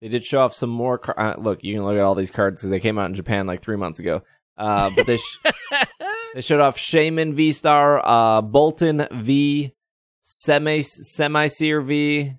[0.00, 0.98] They did show off some more.
[0.98, 3.14] Car- uh, look, you can look at all these cards because they came out in
[3.14, 4.22] Japan like three months ago.
[4.56, 5.38] Uh, but they sh-
[6.34, 9.74] they showed off Shaymin V Star, uh, Boltund V,
[10.20, 12.34] Semi Semi Seer V,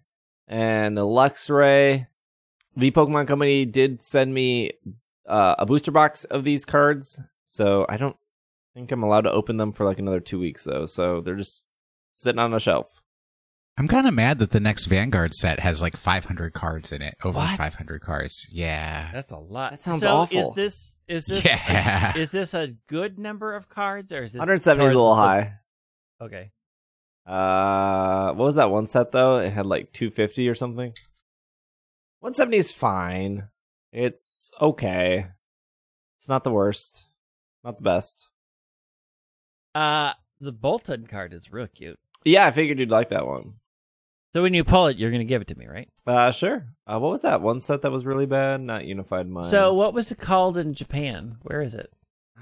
[0.47, 2.07] and Luxray.
[2.77, 4.71] The Pokemon Company did send me
[5.27, 8.15] uh, a booster box of these cards, so I don't
[8.73, 10.85] think I'm allowed to open them for like another two weeks though.
[10.85, 11.63] So they're just
[12.13, 12.87] sitting on a shelf.
[13.77, 17.15] I'm kind of mad that the next Vanguard set has like 500 cards in it.
[17.25, 17.57] Over What?
[17.57, 18.47] 500 cards.
[18.49, 19.09] Yeah.
[19.13, 19.71] That's a lot.
[19.71, 20.39] That sounds so awful.
[20.39, 22.17] Is this is this Yeah.
[22.17, 25.21] is this a good number of cards or is this 170 is a little the-
[25.21, 25.53] high.
[26.21, 26.51] Okay.
[27.25, 29.39] Uh, what was that one set though?
[29.39, 30.93] It had like 250 or something.
[32.21, 33.49] 170 is fine.
[33.95, 35.27] It's okay.
[36.17, 37.07] It's not the worst.
[37.63, 38.27] Not the best.
[39.73, 41.97] Uh the Boltund card is real cute.
[42.25, 43.53] Yeah, I figured you'd like that one.
[44.33, 45.87] So when you pull it, you're going to give it to me, right?
[46.05, 46.65] Uh, sure.
[46.85, 48.59] Uh, what was that one set that was really bad?
[48.59, 49.49] Not Unified Minds.
[49.49, 51.37] So what was it called in Japan?
[51.43, 51.93] Where is it?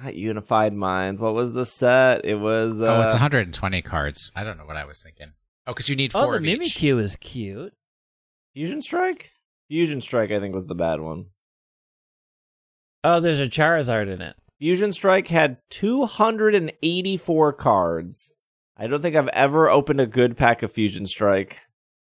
[0.02, 1.22] Not Unified Minds.
[1.22, 2.26] What was the set?
[2.26, 2.82] It was.
[2.82, 4.32] Uh, oh, it's 120 cards.
[4.36, 5.34] I don't know what I was thinking.
[5.68, 6.24] Oh, because you need four.
[6.24, 6.78] Oh, the of each.
[6.78, 7.74] Mimikyu is cute.
[8.56, 9.30] Fusion Strike.
[9.68, 11.28] Fusion Strike, I think, was the bad one.
[13.04, 14.36] Oh, there's a Charizard in it.
[14.60, 18.34] Fusion Strike had 284 cards.
[18.78, 21.60] I don't think I've ever opened a good pack of Fusion Strike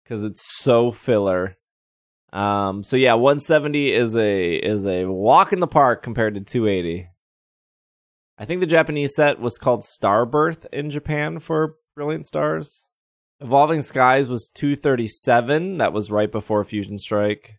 [0.05, 1.57] because it's so filler.
[2.33, 7.09] Um, so yeah, 170 is a is a walk in the park compared to 280.
[8.39, 12.91] I think the Japanese set was called Starbirth in Japan for Brilliant Stars.
[13.41, 15.79] Evolving Skies was 237.
[15.79, 17.59] That was right before Fusion Strike.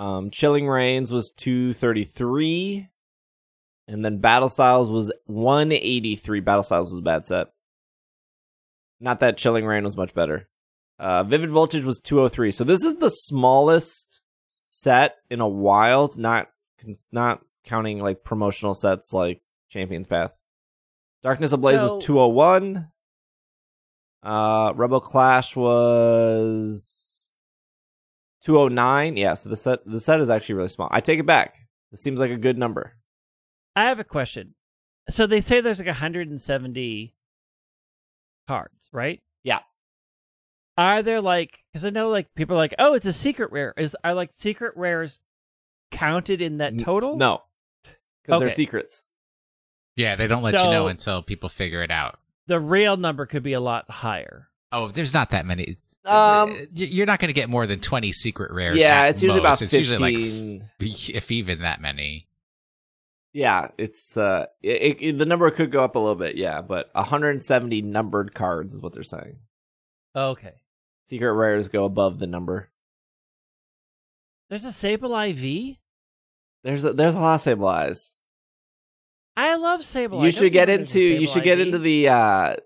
[0.00, 2.88] Um, Chilling Reigns was 233.
[3.86, 6.40] And then Battle Styles was 183.
[6.40, 7.48] Battle Styles was a bad set.
[8.98, 10.48] Not that Chilling Reign was much better.
[10.98, 12.50] Uh, Vivid Voltage was 203.
[12.52, 16.48] So this is the smallest set in a while, not
[17.12, 20.34] not counting like promotional sets like Champions Path.
[21.22, 22.88] Darkness Ablaze So- was 201.
[24.22, 27.09] Uh, Rebel Clash was
[28.42, 29.16] 209.
[29.16, 30.88] Yeah, so the set the set is actually really small.
[30.90, 31.56] I take it back.
[31.90, 32.94] This seems like a good number.
[33.76, 34.54] I have a question.
[35.08, 37.14] So they say there's like 170
[38.46, 39.20] cards, right?
[39.42, 39.60] Yeah.
[40.76, 43.74] Are there like because I know like people are like, oh, it's a secret rare.
[43.76, 45.20] Is are like secret rares
[45.90, 47.16] counted in that total?
[47.16, 47.42] No,
[48.24, 49.04] because they're secrets.
[49.96, 52.18] Yeah, they don't let you know until people figure it out.
[52.46, 54.48] The real number could be a lot higher.
[54.72, 55.76] Oh, there's not that many.
[56.04, 58.78] Um, you're not going to get more than 20 secret rares.
[58.78, 59.60] yeah, at it's usually most.
[59.60, 60.58] about It's usually fifteen.
[60.80, 62.26] like, f- if even that many.
[63.34, 66.36] yeah, it's uh, it, it, the number could go up a little bit.
[66.36, 69.36] Yeah, but 170 numbered cards is what they're saying.
[70.16, 70.54] Okay.
[71.04, 72.70] Secret rares go above the number.
[74.48, 75.80] There's a Sableye V.
[76.64, 78.14] There's a, there's a lot of Sableyes.
[79.36, 80.18] I love Sable.
[80.24, 82.56] You don't should get into you Sable should get into the uh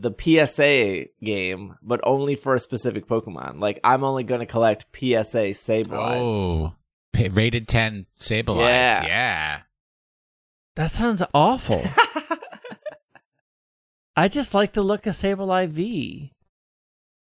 [0.00, 3.60] the PSA game, but only for a specific Pokemon.
[3.60, 6.20] Like I'm only going to collect PSA Sableyes.
[6.20, 6.74] Oh,
[7.12, 8.60] pa- rated 10 Sableye.
[8.60, 9.06] Yeah.
[9.06, 9.60] Yeah.
[10.76, 11.82] That sounds awful.
[14.16, 16.32] I just like the look of Sableye V.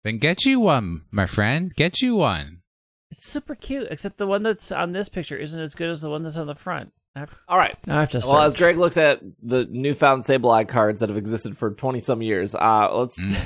[0.03, 1.73] Then get you one, my friend.
[1.75, 2.61] Get you one.
[3.11, 6.09] It's super cute, except the one that's on this picture isn't as good as the
[6.09, 6.93] one that's on the front.
[7.15, 7.75] I have, All right.
[7.87, 8.55] I have to Well, as.
[8.55, 12.89] Greg looks at the newfound Sableye cards that have existed for 20 some years, uh,
[12.93, 13.37] let's Mm.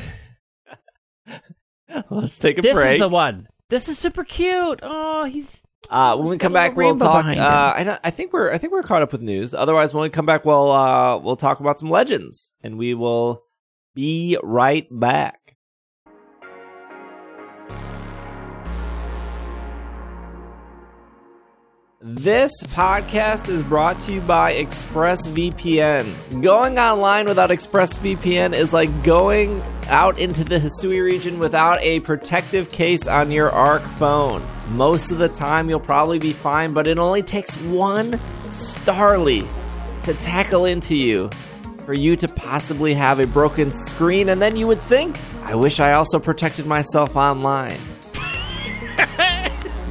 [2.10, 2.86] let's take a this break.
[2.86, 3.48] This is the one.
[3.70, 4.80] This is super cute.
[4.82, 7.26] Oh, he's uh, when we come back, we'll talk.
[7.26, 9.54] Uh, I, I think we're I think we're caught up with news.
[9.54, 13.44] Otherwise, when we come back, we'll uh, we'll talk about some legends, and we will
[13.96, 15.39] be right back.
[22.02, 26.42] This podcast is brought to you by ExpressVPN.
[26.42, 32.70] Going online without ExpressVPN is like going out into the Hisui region without a protective
[32.70, 34.42] case on your ARC phone.
[34.70, 39.46] Most of the time, you'll probably be fine, but it only takes one Starly
[40.04, 41.30] to tackle into you
[41.86, 45.82] for you to possibly have a broken screen, and then you would think, I wish
[45.82, 47.78] I also protected myself online.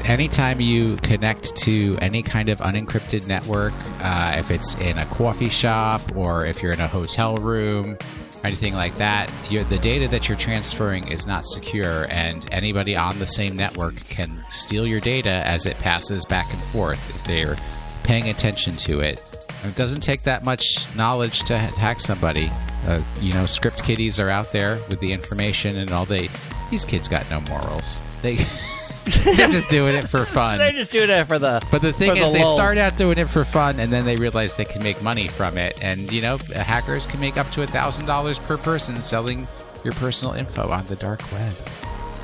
[0.08, 5.50] Anytime you connect to any kind of unencrypted network, uh, if it's in a coffee
[5.50, 7.98] shop or if you're in a hotel room,
[8.42, 13.18] or anything like that, the data that you're transferring is not secure, and anybody on
[13.18, 17.58] the same network can steal your data as it passes back and forth if they're
[18.02, 19.22] paying attention to it.
[19.62, 20.64] And it doesn't take that much
[20.96, 22.50] knowledge to hack somebody.
[22.86, 26.30] Uh, you know, script kiddies are out there with the information, and all they
[26.70, 28.00] these kids got no morals.
[28.22, 28.38] They
[29.36, 30.58] they're just doing it for fun.
[30.58, 31.62] they're just doing it for the.
[31.70, 32.54] But the thing is, the they lulz.
[32.54, 35.56] start out doing it for fun, and then they realize they can make money from
[35.58, 35.82] it.
[35.82, 39.46] And you know, hackers can make up to a thousand dollars per person selling
[39.84, 41.52] your personal info on the dark web.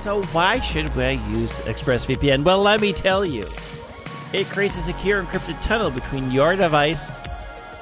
[0.02, 2.44] So why should we use ExpressVPN?
[2.44, 3.46] Well, let me tell you.
[4.32, 7.10] It creates a secure encrypted tunnel between your device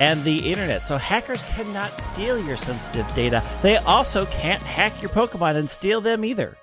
[0.01, 3.43] and the internet, so hackers cannot steal your sensitive data.
[3.63, 6.57] They also can't hack your Pokemon and steal them either.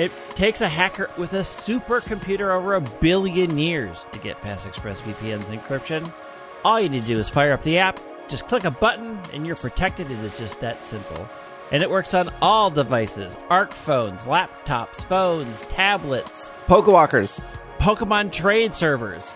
[0.00, 5.50] It takes a hacker with a supercomputer over a billion years to get past ExpressVPN's
[5.50, 6.10] encryption.
[6.64, 9.46] All you need to do is fire up the app, just click a button, and
[9.46, 10.10] you're protected.
[10.10, 11.28] It is just that simple.
[11.70, 17.38] And it works on all devices ARC phones, laptops, phones, tablets, Pokewalkers.
[17.78, 19.34] Pokemon trade servers.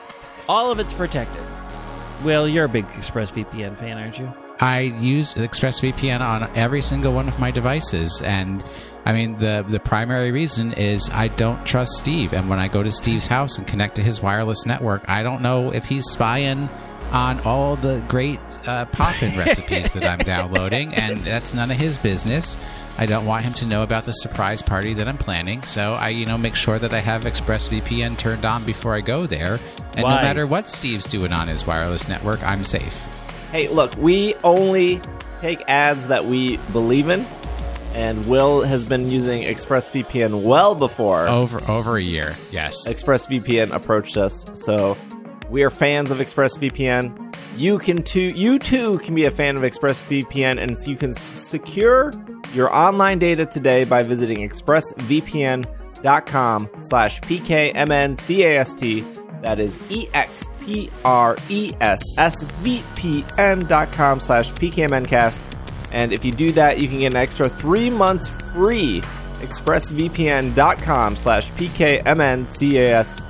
[0.48, 1.42] All of it's protected.
[2.22, 4.32] Will, you're a big ExpressVPN fan, aren't you?
[4.60, 8.64] I use ExpressVPN on every single one of my devices, and
[9.04, 12.82] I mean the the primary reason is I don't trust Steve, and when I go
[12.82, 16.70] to Steve's house and connect to his wireless network, I don't know if he's spying
[17.12, 21.98] on all the great uh, poppin recipes that I'm downloading, and that's none of his
[21.98, 22.56] business.
[22.96, 26.10] I don't want him to know about the surprise party that I'm planning, so I,
[26.10, 29.58] you know, make sure that I have ExpressVPN turned on before I go there.
[29.96, 30.16] And Wise.
[30.16, 33.00] no matter what Steve's doing on his wireless network, I'm safe.
[33.50, 35.00] Hey, look, we only
[35.40, 37.26] take ads that we believe in,
[37.94, 42.88] and Will has been using ExpressVPN well before Over over a year, yes.
[42.88, 44.44] ExpressVPN approached us.
[44.52, 44.96] So
[45.50, 47.36] we are fans of ExpressVPN.
[47.56, 48.32] You can too.
[48.34, 52.12] You too can be a fan of ExpressVPN, and you can secure
[52.52, 59.20] your online data today by visiting expressvpn.com/slash pkmncast.
[59.42, 64.50] That is e x p r e s s v p n dot com slash
[64.52, 65.44] pkmncast.
[65.94, 69.00] And if you do that, you can get an extra three months free.
[69.40, 73.24] expressvpn.com slash pkmncast.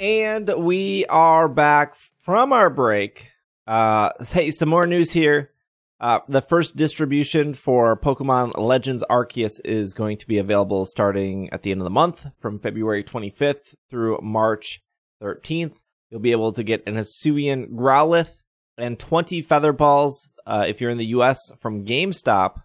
[0.00, 3.30] And we are back from our break.
[3.68, 5.52] Uh, hey, some more news here.
[6.00, 11.62] Uh, the first distribution for Pokemon Legends Arceus is going to be available starting at
[11.62, 14.80] the end of the month from February 25th through March
[15.22, 15.76] 13th.
[16.10, 18.40] You'll be able to get an Hisuian Growlithe
[18.78, 22.62] and 20 Feather Balls uh, if you're in the US from GameStop.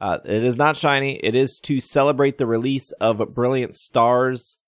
[0.00, 1.16] Uh, it is not shiny.
[1.16, 4.60] It is to celebrate the release of Brilliant Stars.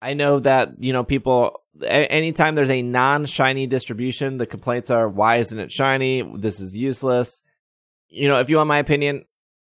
[0.00, 4.90] I know that, you know, people, a- anytime there's a non shiny distribution, the complaints
[4.90, 6.22] are, why isn't it shiny?
[6.38, 7.42] This is useless.
[8.08, 9.24] You know, if you want my opinion,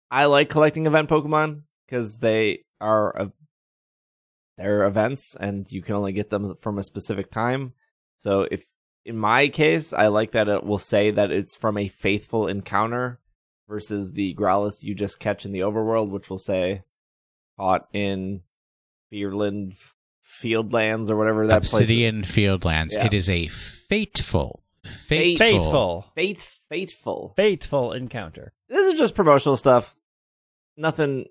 [0.09, 3.31] I like collecting event Pokemon because they are, a,
[4.61, 7.73] they're events and you can only get them from a specific time.
[8.17, 8.63] So if,
[9.05, 13.19] in my case, I like that it will say that it's from a faithful encounter
[13.67, 16.83] versus the Growlithe you just catch in the overworld, which will say
[17.57, 18.41] caught in
[19.09, 19.73] Fearland
[20.23, 21.73] Fieldlands or whatever that place.
[21.73, 21.81] is.
[21.81, 22.95] Obsidian Fieldlands.
[22.95, 23.05] Yeah.
[23.05, 26.05] It is a fateful, fateful, Faithful.
[26.15, 27.33] Fate, fateful.
[27.35, 28.53] Fateful encounter.
[28.69, 29.95] This is just promotional stuff.
[30.77, 31.25] Nothing,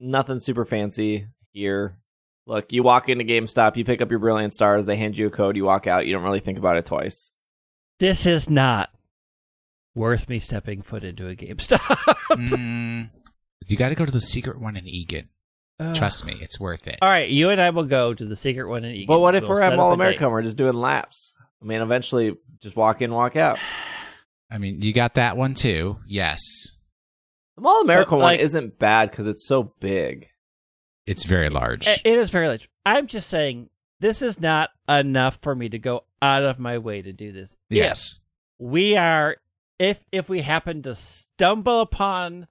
[0.00, 1.98] nothing super fancy here.
[2.46, 5.30] Look, you walk into GameStop, you pick up your Brilliant Stars, they hand you a
[5.30, 7.30] code, you walk out, you don't really think about it twice.
[8.00, 8.90] This is not
[9.94, 11.78] worth me stepping foot into a GameStop.
[12.32, 13.10] Mm,
[13.66, 15.28] you got to go to the secret one in Eagan.
[15.94, 16.98] Trust me, it's worth it.
[17.02, 19.06] All right, you and I will go to the secret one in Eagan.
[19.06, 21.34] But what if We'll we're at Mall America and we're just doing laps?
[21.60, 23.58] I mean, eventually, just walk in, walk out.
[24.50, 25.98] I mean, you got that one too.
[26.06, 26.40] Yes,
[27.56, 30.28] The Mall America But, one isn't bad because it's so big.
[31.06, 31.86] It's very large.
[31.88, 32.68] It is very large.
[32.86, 37.02] I'm just saying this is not enough for me to go out of my way
[37.02, 37.56] to do this.
[37.68, 38.18] yes,
[38.60, 39.36] If we are
[39.78, 42.46] if if we happen to stumble upon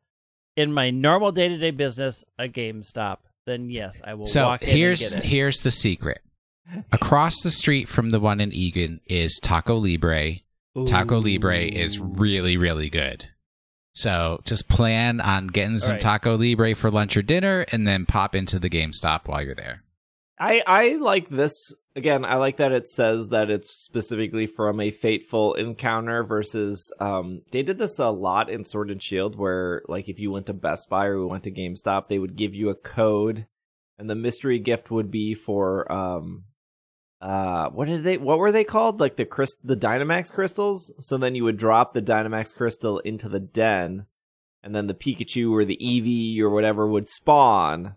[0.57, 4.63] in my normal day to day business a GameStop, then yes, I will so walk
[4.63, 5.29] in here's and get it.
[5.29, 6.21] here's the secret.
[6.91, 10.35] Across the street from the one in Eagan is Taco Libre.
[10.85, 13.27] Taco Libre is really really good.
[13.93, 16.01] So just plan on getting some right.
[16.01, 19.84] Taco Libre for lunch or dinner, and then pop into the GameStop while you're there.
[20.39, 22.26] I I like this again.
[22.26, 27.63] I like that it says that it's specifically from a fateful encounter versus um they
[27.63, 30.89] did this a lot in Sword and Shield where like if you went to Best
[30.89, 33.45] Buy or we went to GameStop, they would give you a code
[33.99, 36.45] and the mystery gift would be for um
[37.22, 41.17] uh what did they what were they called like the crys- the dynamax crystals so
[41.17, 44.05] then you would drop the dynamax crystal into the den
[44.63, 47.95] and then the pikachu or the eevee or whatever would spawn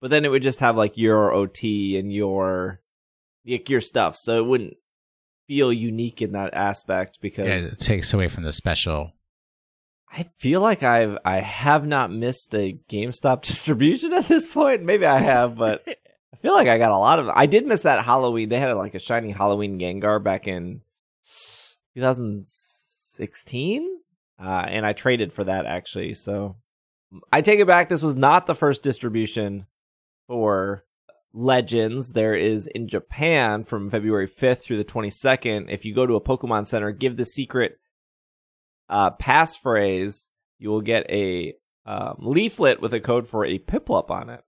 [0.00, 2.80] but then it would just have like your ot and your
[3.46, 4.76] like your stuff so it wouldn't
[5.46, 9.12] feel unique in that aspect because Yeah, it takes away from the special.
[10.10, 14.82] I feel like I've I have not missed a GameStop distribution at this point.
[14.82, 15.96] Maybe I have, but I
[16.46, 17.28] feel like I got a lot of.
[17.28, 18.48] I did miss that Halloween.
[18.48, 20.82] They had like a shiny Halloween Gengar back in
[21.96, 23.98] 2016,
[24.38, 26.14] uh, and I traded for that actually.
[26.14, 26.54] So
[27.32, 27.88] I take it back.
[27.88, 29.66] This was not the first distribution
[30.28, 30.84] for
[31.32, 32.12] Legends.
[32.12, 35.68] There is in Japan from February 5th through the 22nd.
[35.68, 37.80] If you go to a Pokemon Center, give the secret
[38.88, 40.28] uh, passphrase,
[40.60, 44.44] you will get a um, leaflet with a code for a Piplup on it.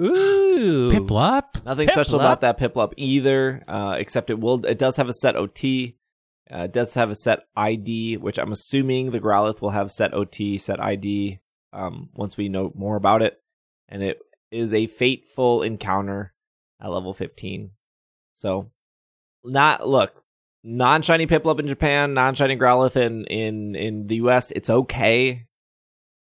[0.00, 0.90] Ooh.
[0.90, 1.64] Piplup?
[1.64, 2.22] Nothing special Piplup?
[2.22, 4.64] about that Piplup either, uh, except it will.
[4.64, 5.96] It does have a set OT.
[6.50, 10.14] Uh, it does have a set ID, which I'm assuming the Growlithe will have set
[10.14, 11.40] OT, set ID.
[11.72, 13.40] Um, once we know more about it,
[13.88, 14.18] and it
[14.50, 16.32] is a fateful encounter
[16.80, 17.72] at level 15.
[18.32, 18.70] So,
[19.44, 20.24] not look
[20.64, 24.50] non shiny Piplup in Japan, non shiny Growlithe in in in the US.
[24.52, 25.47] It's okay.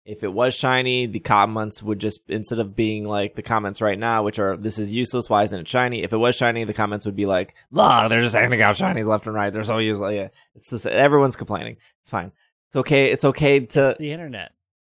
[0.07, 3.99] If it was shiny, the comments would just instead of being like the comments right
[3.99, 6.03] now, which are this is useless, why isn't it shiny?
[6.05, 9.07] If it was shiny, the comments would be like, look, they're just handing out shinies
[9.07, 9.53] left and right.
[9.53, 10.15] They're so useless.
[10.15, 10.87] Yeah, it's this.
[10.87, 11.77] Everyone's complaining.
[12.03, 12.31] It's fine.
[12.69, 13.11] It's okay.
[13.11, 14.53] It's okay to the internet.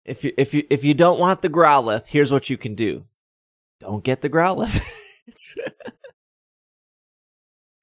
[0.05, 3.05] if you if you if you don't want the Growlithe, here's what you can do.
[3.81, 4.79] Don't get the Growlithe.
[5.27, 5.55] it's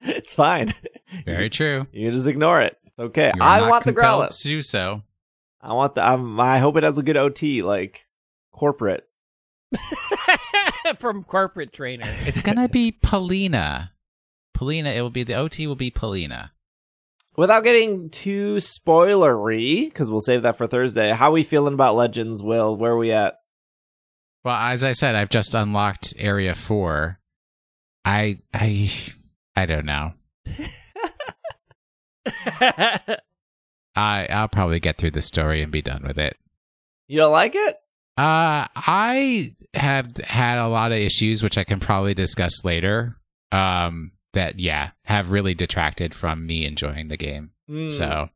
[0.00, 0.74] it's fine.
[1.24, 1.86] Very true.
[1.92, 2.78] You just ignore it.
[2.84, 3.32] It's okay.
[3.34, 4.42] You're I not want the compelled Growlithe.
[4.42, 5.02] to do so.
[5.66, 6.08] I want the.
[6.08, 8.06] Um, I hope it has a good OT, like
[8.52, 9.08] corporate.
[10.98, 12.06] From corporate trainer.
[12.26, 13.92] It's gonna be Polina.
[14.54, 14.90] Polina.
[14.90, 15.66] It will be the OT.
[15.66, 16.52] Will be Polina.
[17.36, 21.10] Without getting too spoilery, because we'll save that for Thursday.
[21.10, 22.42] How are we feeling about Legends?
[22.42, 23.40] Will where are we at?
[24.44, 27.18] Well, as I said, I've just unlocked Area Four.
[28.04, 28.88] I I
[29.56, 30.12] I don't know.
[33.96, 36.36] I I'll probably get through the story and be done with it.
[37.08, 37.76] You don't like it?
[38.18, 43.16] Uh, I have had a lot of issues, which I can probably discuss later.
[43.52, 47.52] Um, that yeah, have really detracted from me enjoying the game.
[47.68, 47.88] Hmm.
[47.88, 48.28] So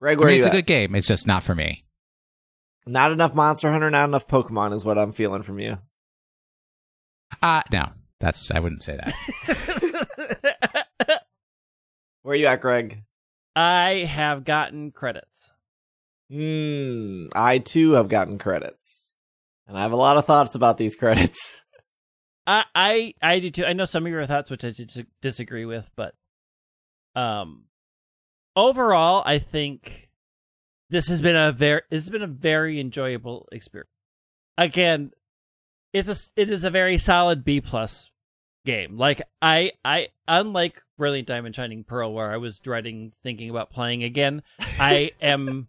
[0.00, 0.58] Greg, I mean, it's you a at?
[0.58, 0.94] good game.
[0.94, 1.84] It's just not for me.
[2.86, 5.78] Not enough Monster Hunter, not enough Pokemon is what I'm feeling from you.
[7.42, 7.88] Uh no,
[8.20, 10.84] that's I wouldn't say that.
[12.22, 13.02] Where are you at, Greg?
[13.56, 15.52] I have gotten credits.
[16.30, 17.26] Hmm.
[17.34, 19.16] I too have gotten credits,
[19.66, 21.60] and I have a lot of thoughts about these credits.
[22.46, 23.64] I I I do too.
[23.64, 26.14] I know some of your thoughts, which I dis- disagree with, but
[27.14, 27.64] um,
[28.56, 30.10] overall, I think
[30.90, 33.90] this has been a very this has been a very enjoyable experience.
[34.56, 35.12] Again,
[35.92, 38.10] it's a, it is a very solid B plus
[38.64, 38.96] game.
[38.96, 44.04] Like I I unlike Brilliant Diamond Shining Pearl, where I was dreading thinking about playing
[44.04, 45.66] again, I am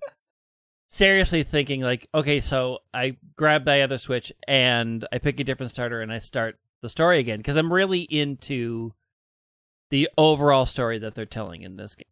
[0.87, 5.71] seriously thinking like, okay, so I grab the other Switch and I pick a different
[5.71, 8.93] starter and I start the story again because I'm really into
[9.89, 12.05] the overall story that they're telling in this game.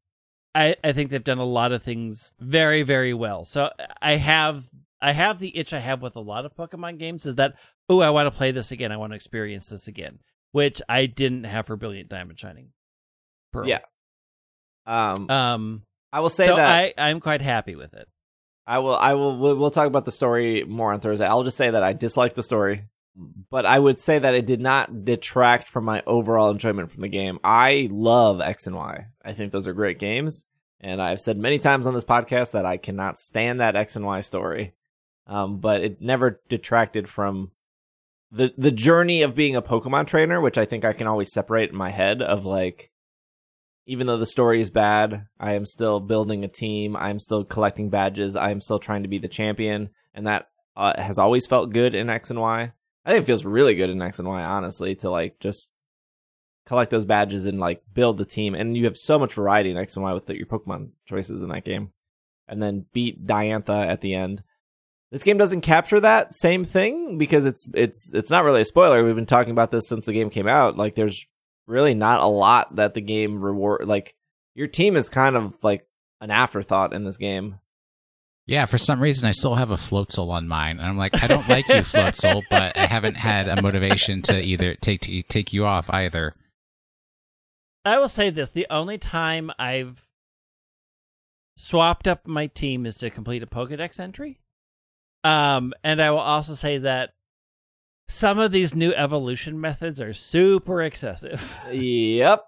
[0.55, 3.45] I, I think they've done a lot of things very, very well.
[3.45, 3.71] So
[4.01, 4.65] I have
[5.01, 7.55] I have the itch I have with a lot of Pokemon games is that
[7.89, 8.91] oh I want to play this again.
[8.91, 10.19] I want to experience this again,
[10.53, 12.69] which I didn't have for Brilliant Diamond Shining.
[13.51, 13.67] Pearl.
[13.67, 13.79] Yeah.
[14.85, 15.83] Um, Um.
[16.13, 18.07] I will say so that I I'm quite happy with it.
[18.65, 18.95] I will.
[18.95, 19.37] I will.
[19.37, 21.25] We'll, we'll talk about the story more on Thursday.
[21.25, 22.85] I'll just say that I disliked the story,
[23.49, 27.09] but I would say that it did not detract from my overall enjoyment from the
[27.09, 27.39] game.
[27.43, 29.07] I love X and Y.
[29.25, 30.45] I think those are great games,
[30.79, 34.05] and I've said many times on this podcast that I cannot stand that X and
[34.05, 34.73] Y story.
[35.25, 37.51] Um, but it never detracted from
[38.33, 41.69] the the journey of being a Pokemon trainer, which I think I can always separate
[41.69, 42.91] in my head of like
[43.85, 46.95] even though the story is bad, I am still building a team.
[46.95, 48.35] I'm still collecting badges.
[48.35, 51.93] I am still trying to be the champion, and that uh, has always felt good
[51.93, 52.71] in X and Y.
[53.05, 55.69] I think it feels really good in X and Y, honestly, to like just
[56.65, 58.55] collect those badges and like build the team.
[58.55, 61.41] And you have so much variety in X and Y with the, your Pokemon choices
[61.41, 61.91] in that game,
[62.47, 64.43] and then beat Diantha at the end.
[65.13, 69.03] This game doesn't capture that same thing because it's it's it's not really a spoiler.
[69.03, 70.75] We've been talking about this since the game came out.
[70.75, 71.27] Like there's
[71.67, 74.15] really not a lot that the game reward like
[74.55, 75.87] your team is kind of like
[76.19, 77.59] an afterthought in this game.
[78.47, 81.27] Yeah, for some reason I still have a Floatzel on mine, and I'm like, I
[81.27, 85.53] don't like you, Floatzel, but I haven't had a motivation to either take to take
[85.53, 86.33] you off either.
[87.85, 90.07] I will say this: the only time I've
[91.55, 94.39] swapped up my team is to complete a Pokedex entry.
[95.23, 97.11] Um, and I will also say that
[98.07, 101.57] some of these new evolution methods are super excessive.
[101.71, 102.43] yep.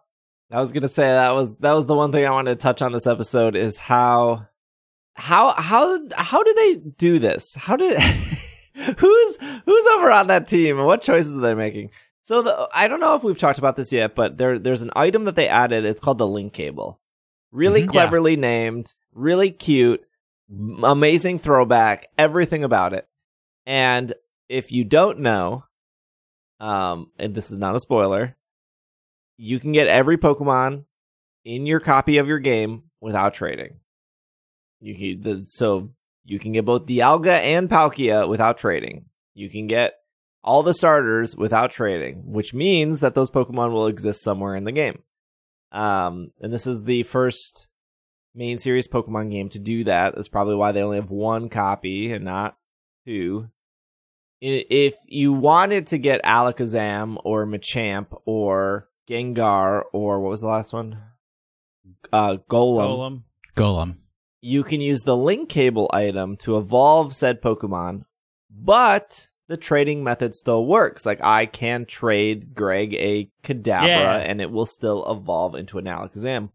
[0.52, 2.82] I was gonna say that was that was the one thing I wanted to touch
[2.82, 4.48] on this episode is how
[5.16, 7.56] how how how do they do this?
[7.56, 8.00] How did
[8.98, 11.90] who's who's over on that team and what choices are they making?
[12.22, 14.92] So the I don't know if we've talked about this yet, but there there's an
[14.96, 15.86] item that they added.
[15.86, 17.00] It's called the link cable.
[17.52, 17.90] Really Mhm.
[17.90, 20.04] cleverly named, really cute,
[20.50, 23.08] amazing throwback, everything about it.
[23.66, 24.14] And
[24.50, 25.66] if you don't know,
[26.60, 28.36] um, and this is not a spoiler,
[29.38, 30.86] you can get every Pokemon
[31.44, 33.80] in your copy of your game without trading.
[34.80, 35.92] You can the, so
[36.24, 39.06] you can get both Dialga and Palkia without trading.
[39.34, 39.96] You can get
[40.44, 44.72] all the starters without trading, which means that those Pokemon will exist somewhere in the
[44.72, 45.02] game.
[45.72, 47.68] Um, and this is the first
[48.36, 50.14] main series Pokemon game to do that.
[50.16, 52.58] That's probably why they only have one copy and not
[53.06, 53.50] two.
[54.42, 60.74] If you wanted to get Alakazam or Machamp or Gengar or what was the last
[60.74, 61.00] one?
[62.12, 63.24] Uh, Golem Golem.
[63.56, 63.96] Golem.
[64.42, 68.04] you can use the link cable item to evolve said Pokemon,
[68.52, 71.06] but the trading method still works.
[71.06, 74.18] Like I can trade Greg a Kadabra Yeah.
[74.18, 76.50] and it will still evolve into an Alakazam.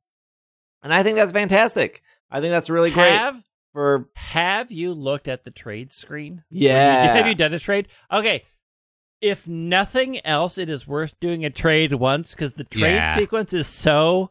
[0.83, 2.03] And I think that's fantastic.
[2.31, 6.43] I think that's really great Have for Have you looked at the trade screen?
[6.51, 7.03] yeah.
[7.03, 7.89] Have you, have you done a trade?
[8.13, 8.45] Okay.
[9.21, 13.15] If nothing else, it is worth doing a trade once because the trade Yeah.
[13.15, 14.31] sequence is so.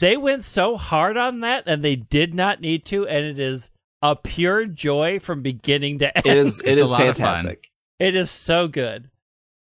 [0.00, 3.70] They went so hard on that and they did not need to, and it is
[4.02, 6.26] a pure joy from beginning to end.
[6.26, 7.24] it is it It's is lot of fun.
[7.34, 7.70] fantastic.
[7.98, 9.10] It is so good.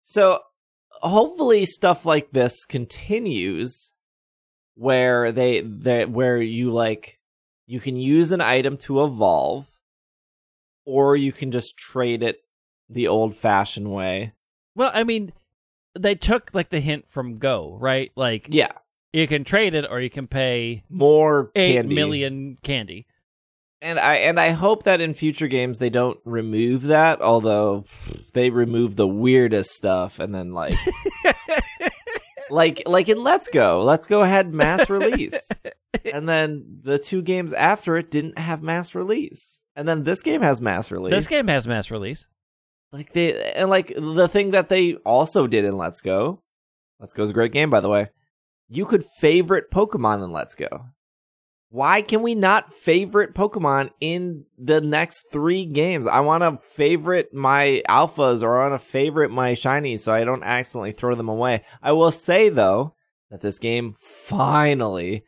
[0.03, 0.41] So
[1.01, 3.93] hopefully stuff like this continues
[4.83, 7.18] where they they where you like
[7.66, 9.68] you can use an item to evolve
[10.85, 12.43] or you can just trade it
[12.91, 14.33] the old fashioned way.
[14.74, 15.33] Well, I mean,
[15.99, 18.11] they took like the hint from Go, right?
[18.16, 18.72] Like Yeah.
[19.12, 23.05] you can trade it or you can pay More eight million candy.
[23.05, 23.07] candy.
[23.80, 27.85] And I and I hope that in future games they don't remove that, although
[28.33, 30.74] they remove the weirdest stuff and then like
[32.53, 33.82] like like in Let's Go.
[33.82, 35.48] Let's Go had mass release.
[36.12, 39.62] and then the two games after it didn't have mass release.
[39.74, 41.12] And then this game has mass release.
[41.12, 42.26] This game has mass release.
[42.92, 46.42] like they and like the thing that they also did in Let's Go.
[47.00, 48.11] Let's Go is a great game by the way.
[48.68, 50.86] You could favorite Pokemon in Let's Go.
[51.75, 56.07] Why can we not favorite Pokemon in the next three games?
[56.07, 60.25] I want to favorite my alphas or I want to favorite my shinies so I
[60.25, 61.64] don't accidentally throw them away.
[61.83, 62.95] I will say though
[63.31, 65.25] that this game finally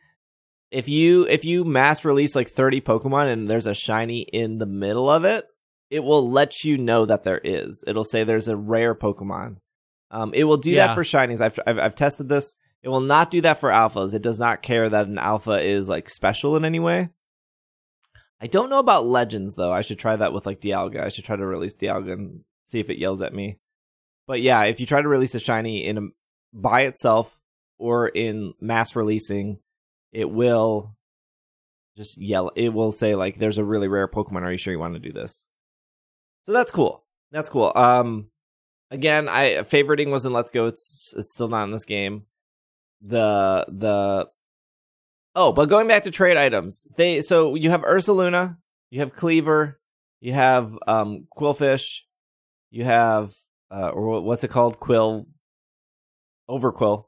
[0.69, 4.65] if you if you mass release like 30 Pokemon and there's a shiny in the
[4.67, 5.45] middle of it,
[5.89, 7.83] it will let you know that there is.
[7.87, 9.57] It'll say there's a rare Pokemon.
[10.11, 10.87] Um, it will do Yeah.
[10.87, 11.41] that for shinies.
[11.41, 12.55] I've, I've I've tested this.
[12.85, 14.13] It will not do that for alphas.
[14.13, 17.09] It does not care that an alpha is like special in any way.
[18.39, 19.71] I don't know about legends though.
[19.71, 21.03] I should try that with like Dialga.
[21.03, 23.57] I should try to release Dialga and see if it yells at me.
[24.27, 26.01] But yeah, if you try to release a shiny in a,
[26.53, 27.39] by itself
[27.79, 29.57] or in mass releasing,
[30.11, 30.95] it will
[31.97, 32.51] just yell.
[32.55, 34.43] It will say like, "There's a really rare Pokemon.
[34.43, 35.47] Are you sure you want to do this?"
[36.43, 37.03] So that's cool.
[37.31, 37.71] That's cool.
[37.75, 38.27] Um,
[38.91, 40.67] again, I favoriting was in Let's Go.
[40.67, 42.25] It's it's still not in this game.
[43.01, 44.27] The the
[45.35, 48.57] oh, but going back to trade items, they so you have Ursaluna,
[48.89, 49.75] you have Kleavor,
[50.21, 51.99] you have um Qwilfish,
[52.71, 53.33] you have
[53.71, 54.79] uh or what's it called?
[54.79, 55.27] Quill,
[56.49, 57.05] Overqwil.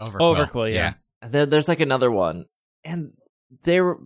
[0.00, 0.50] Overqwil.
[0.50, 0.94] Overqwil, yeah.
[1.22, 2.46] And then there's like another one,
[2.84, 3.12] and
[3.62, 3.96] there.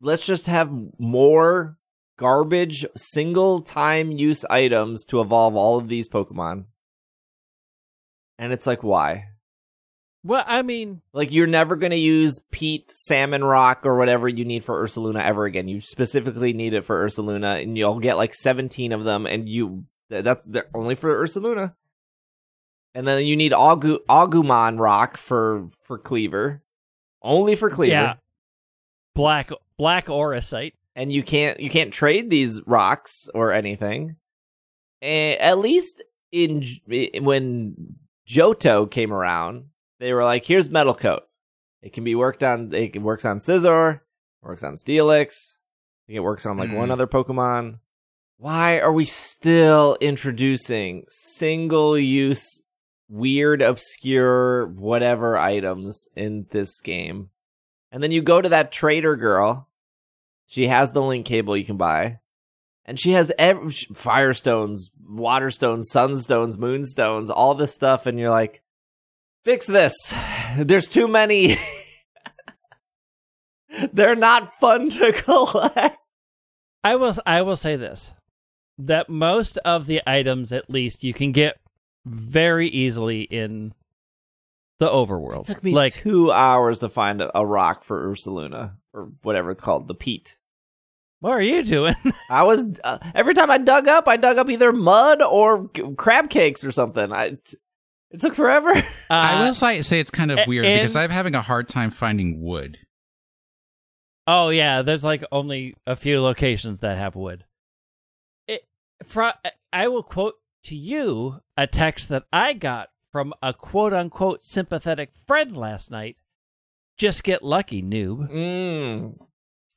[0.00, 1.76] Let's just have more
[2.18, 6.66] garbage single time use items to evolve all of these Pokemon.
[8.38, 9.24] And it's like, why?
[10.24, 14.44] Well, I mean, Like, you're never going to use Pete, Salmon Rock, or whatever you
[14.44, 15.68] need for Ursaluna ever again.
[15.68, 19.84] You specifically need it for Ursaluna, and you'll get like 17 of them, and you.
[20.10, 21.74] That's they're only for Ursaluna.
[22.94, 26.60] And then you need Agu, Agumon Rock for for Kleavor.
[27.22, 27.88] Only for Kleavor.
[27.88, 28.14] yeah,
[29.14, 30.72] black black Augurite.
[30.96, 34.16] and you can't you can't trade these rocks or anything.
[35.02, 36.02] Eh, at least
[36.32, 36.64] in
[37.20, 37.96] when
[38.26, 39.66] Johto came around,
[39.98, 41.22] they were like, "Here's Metal Coat.
[41.82, 42.72] It can be worked on.
[42.74, 44.00] It works on Scizor,
[44.42, 45.56] works on Steelix.
[45.56, 46.92] I think it works on like one Mm.
[46.92, 47.80] other Pokemon."
[48.36, 52.62] Why are we still introducing single use,
[53.08, 57.30] weird, obscure, whatever items in this game?
[57.90, 59.64] And then you go to that trader girl
[60.50, 62.20] she has the link cable you can buy.
[62.86, 63.58] And she has ev-
[63.92, 68.06] firestones, waterstones, sunstones, moonstones, all this stuff.
[68.06, 68.62] And you're like,
[69.44, 70.14] fix this.
[70.58, 71.56] There's too many.
[73.92, 75.96] They're not fun to collect.
[76.84, 78.12] I will I will say this
[78.78, 81.58] that most of the items at least you can get
[82.06, 83.74] very easily in
[84.78, 85.40] the overworld.
[85.40, 89.50] It took me like two hours to find a, a rock for Ursaluna or whatever
[89.50, 90.38] it's called, the peat.
[91.20, 91.96] What are you doing?
[92.30, 95.94] I was uh, every time I dug up, I dug up either mud or c-
[95.96, 97.12] crab cakes or something.
[97.12, 97.56] I t-
[98.10, 98.70] it took forever.
[99.10, 101.68] I Uh, will say, say it's kind of weird and- because I'm having a hard
[101.68, 102.78] time finding wood.
[104.26, 107.44] Oh yeah, there's like only a few locations that have wood.
[108.46, 108.62] It,
[109.02, 109.30] fro-
[109.72, 110.34] I will quote
[110.64, 116.16] to you a text that I got from a quote unquote sympathetic friend last night.
[116.98, 118.30] Just get lucky, noob.
[118.30, 119.18] Mm.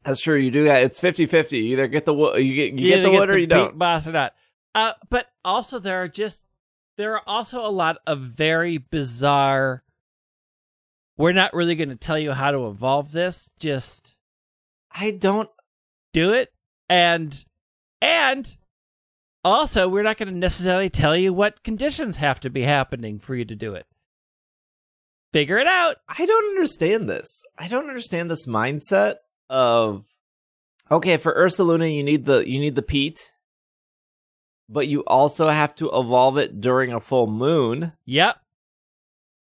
[0.04, 0.36] That's true.
[0.38, 0.84] You do that.
[0.84, 1.52] It's 50-50.
[1.52, 3.78] You either get the wood, you get you, get the wood or you don't.
[3.78, 4.34] boss or not.
[4.74, 6.44] Uh, but also there are just
[6.98, 9.84] there are also a lot of very bizarre.
[11.18, 13.52] We're not really going to tell you how to evolve this.
[13.60, 14.16] Just
[14.92, 15.50] I don't.
[16.14, 16.52] do it
[16.90, 17.46] and
[18.02, 18.58] and
[19.46, 23.34] also we're not going to necessarily tell you what conditions have to be happening for
[23.34, 23.86] you to do it
[25.32, 27.44] figure it out I don't understand this.
[27.58, 29.16] I don't understand this mindset
[29.50, 30.06] of
[30.92, 33.31] okay for Ursaluna you need the you need the peat,
[34.72, 37.94] but you also have to evolve it during a full moon.
[38.06, 38.38] yep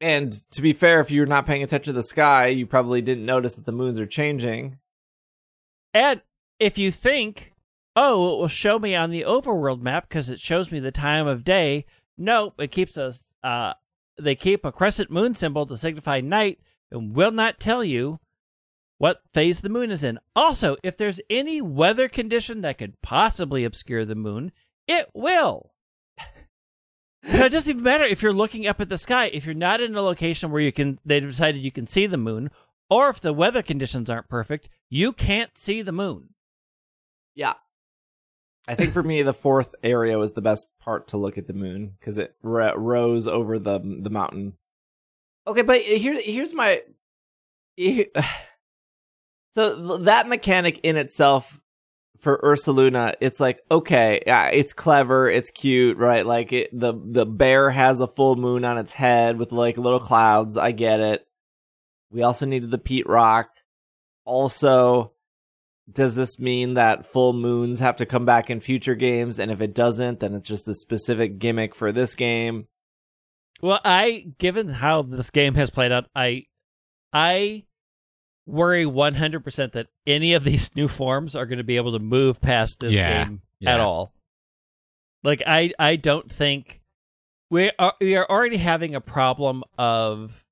[0.02, 3.26] And to be fair, if you're not paying attention to the sky, you probably didn't
[3.26, 4.80] notice that the moons are changing.
[5.94, 6.22] and
[6.60, 7.54] if you think
[7.96, 11.26] oh it will show me on the overworld map because it shows me the time
[11.26, 11.86] of day
[12.18, 13.74] nope it keeps us uh
[14.18, 16.60] they keep a crescent moon symbol to signify night
[16.92, 18.20] and will not tell you
[18.98, 20.20] what phase the moon is in.
[20.36, 24.52] Also, if there's any weather condition that could possibly obscure the moon,
[24.90, 25.72] it will.
[27.24, 29.26] So it doesn't even matter if you're looking up at the sky.
[29.26, 32.18] If you're not in a location where you can, they decided you can see the
[32.18, 32.50] moon,
[32.90, 36.30] or if the weather conditions aren't perfect, you can't see the moon.
[37.36, 37.56] Yeah.
[38.70, 41.54] I think for me, the fourth area was the best part to look at the
[41.54, 44.54] moon because it ro- rose over the the mountain.
[45.46, 46.82] Okay, but here here's my.
[47.76, 48.08] here-
[49.52, 51.60] So that mechanic in itself
[52.20, 56.26] for Ursaluna, it's like okay, it's clever, it's cute, right?
[56.26, 60.00] Like it, the the bear has a full moon on its head with like little
[60.00, 60.58] clouds.
[60.58, 61.28] I get it.
[62.12, 63.52] We also needed the peat rock.
[64.26, 65.14] Also,
[65.92, 69.40] does this mean that full moons have to come back in future games?
[69.40, 72.68] And if it doesn't, then it's just a specific gimmick for this game.
[73.62, 76.46] Well, I, given how this game has played out, I,
[77.12, 77.66] I
[78.50, 82.42] worry 100% that any of these new forms are going to be able to move
[82.42, 83.74] past this Yeah, game yeah.
[83.76, 84.14] at all.
[85.24, 86.82] Like, I, I don't think
[87.52, 90.46] we are, we are already having a problem of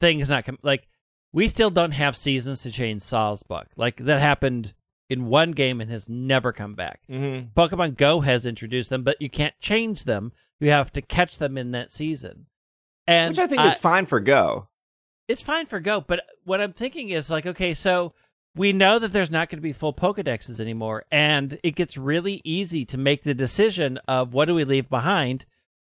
[0.00, 0.86] things not com- like
[1.32, 3.66] we still don't have seasons to change Sawsbuck.
[3.76, 4.72] Like that happened
[5.10, 7.00] in one game and has never come back.
[7.10, 7.48] Mm-hmm.
[7.58, 10.32] Pokemon Go has introduced them, but you can't change them.
[10.60, 12.46] You have to catch them in that season.
[13.06, 14.68] And Which I think is fine for Go.
[15.28, 18.12] It's fine for Go, but what I'm thinking is like, okay, so
[18.54, 22.40] we know that there's not going to be full Pokedexes anymore, and it gets really
[22.44, 25.44] easy to make the decision of what do we leave behind.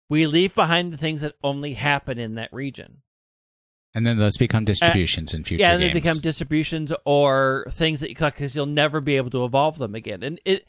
[0.09, 3.01] We leave behind the things that only happen in that region.
[3.93, 8.15] And then those become distributions in future yeah, they become distributions or things that you
[8.15, 10.21] collect because you'll never be able to evolve them again.
[10.21, 10.65] And it,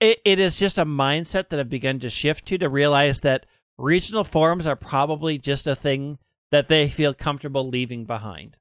[0.00, 3.46] it it is just a mindset that I've begun to shift to to realize that
[3.78, 6.18] regional forms are probably just a thing
[6.50, 8.58] that they feel comfortable leaving behind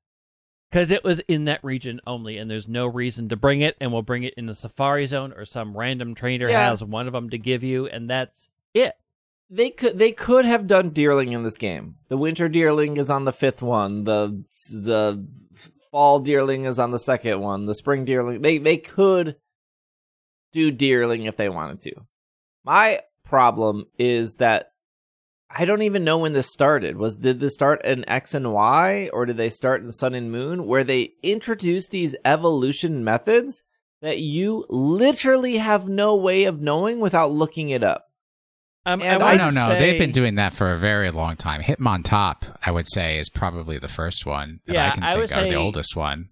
[0.71, 3.77] because it was in that region only, and there's no reason to bring it.
[3.79, 6.69] And we'll bring it in a safari zone or some random trainer Yeah.
[6.71, 8.93] has one of them to give you, and that's it.
[9.49, 11.97] They could they could have done deerling in this game.
[12.07, 14.03] The winter deerling is on the fifth one.
[14.05, 15.27] The the
[15.91, 17.67] fall deerling is on the second one.
[17.67, 19.36] The spring deerling they they could
[20.53, 21.93] do deerling if they wanted to.
[22.65, 24.71] My problem is that
[25.56, 26.97] I don't even know when this started.
[26.97, 30.32] Was did this start in X and Y or did they start in Sun and
[30.32, 33.62] Moon where they introduced these evolution methods
[34.01, 38.06] that you literally have no way of knowing without looking it up?
[38.86, 39.68] Um, And Oh, wanna no, no.
[39.68, 41.62] say- They've been doing that for a very long time.
[41.62, 44.60] Hitmontop, I would say, is probably the first one.
[44.66, 46.30] that Yeah, I can I think would of, say- the oldest one.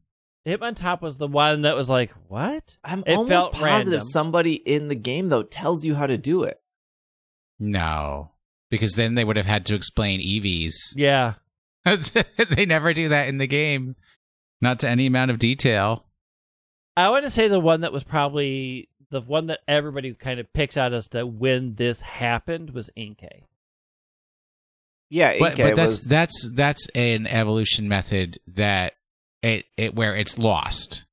[0.47, 2.75] Hitmontop was the one that was like, what?
[2.83, 4.01] I'm It almost felt positive random.
[4.01, 6.59] somebody in the game though tells you how to do it.
[7.59, 8.30] No,
[8.71, 10.73] because then they would have had to explain EVs.
[10.95, 11.33] Yeah.
[12.49, 13.95] they never do that in the game,
[14.61, 16.05] not to any amount of detail.
[16.97, 20.51] I want to say the one that was probably the one that everybody kind of
[20.53, 23.43] picks out as to when this happened was Inkay.
[25.09, 28.93] Yeah, But, but that's was that's that's an evolution method that
[29.41, 31.05] it it where it's lost,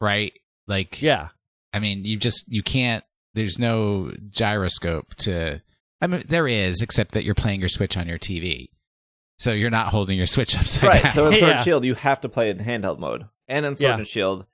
[0.00, 0.32] right?
[0.66, 1.28] Like, Yeah.
[1.72, 3.04] I mean, you just you can't.
[3.34, 5.62] There's no gyroscope to.
[6.12, 8.68] I mean, there is, except that you're playing your Switch on your TV,
[9.38, 11.02] so you're not holding your Switch upside right.
[11.02, 11.12] down.
[11.12, 11.56] So in Sword Yeah.
[11.56, 13.96] and Shield, you have to play in handheld mode, and in Sword Yeah.
[13.96, 14.46] and Shield,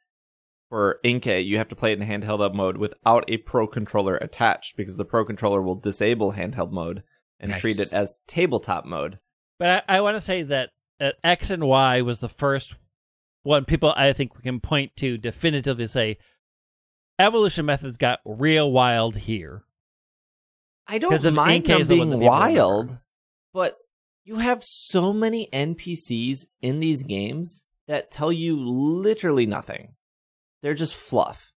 [0.69, 4.17] for Inkay, you have to play it in handheld up mode without a pro controller
[4.17, 7.03] attached because the pro controller will disable handheld mode
[7.39, 7.61] and Nice.
[7.61, 9.19] treat it as tabletop mode.
[9.59, 12.75] But I, I want to say that uh, X and Y was the first
[13.43, 16.17] one people I think we can point to definitively say
[17.19, 19.65] evolution methods got real wild here.
[20.87, 22.31] I 'Cause don't of mind Inkay them is the one being that remember.
[22.31, 22.99] wild,
[23.53, 23.77] but
[24.25, 29.95] you have so many NPCs in these games that tell you literally nothing.
[30.63, 31.53] They're just fluff.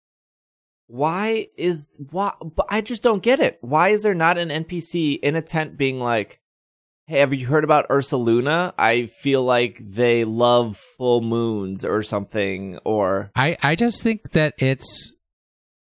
[0.88, 2.34] Why is why?
[2.42, 3.58] But I just don't get it.
[3.62, 6.40] Why is there not an NPC in a tent being like,
[7.08, 8.74] "Hey, have you heard about Ursaluna?
[8.78, 14.54] I feel like they love full moons or something." Or I I just think that
[14.58, 15.12] it's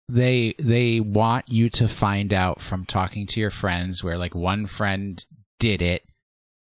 [0.08, 4.66] they they want you to find out from talking to your friends where like one
[4.66, 5.24] friend
[5.58, 6.02] did it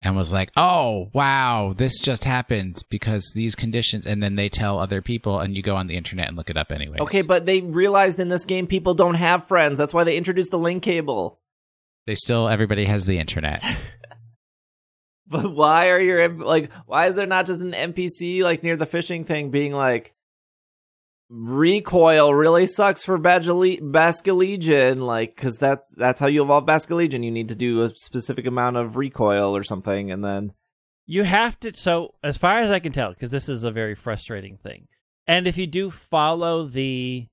[0.02, 4.78] and was like, "Oh, wow, this just happened because these conditions." And then they tell
[4.78, 6.98] other people and you go on the internet and look it up anyway.
[7.00, 9.78] okay, but they realized in this game people don't have friends.
[9.78, 11.40] That's why they introduced the link cable.
[12.06, 13.62] they still everybody has the internet.
[15.26, 16.70] But why are your like?
[16.86, 20.12] Why is there not just an NPC like near the fishing thing being like,
[21.34, 27.24] recoil really sucks for Basculegion, like because that that's how you evolve Basculegion.
[27.24, 30.52] You need to do a specific amount of recoil or something, and then
[31.06, 31.74] You have to.
[31.74, 34.86] So, as far as I can tell, because this is a very frustrating thing,
[35.26, 37.26] and if you do follow the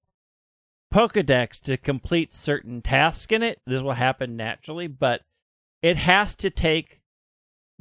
[0.91, 5.21] Pokedex to complete certain tasks in it, this will happen naturally, but
[5.81, 7.01] it has to take,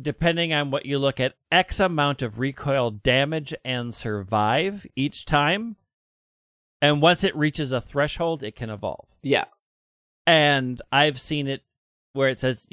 [0.01, 5.77] depending on what you look at, X amount of recoil damage and survive each time.
[6.83, 9.07] And once it reaches a threshold, it can evolve.
[9.23, 9.45] yeah,
[10.27, 11.63] And I've seen it
[12.13, 12.67] where it says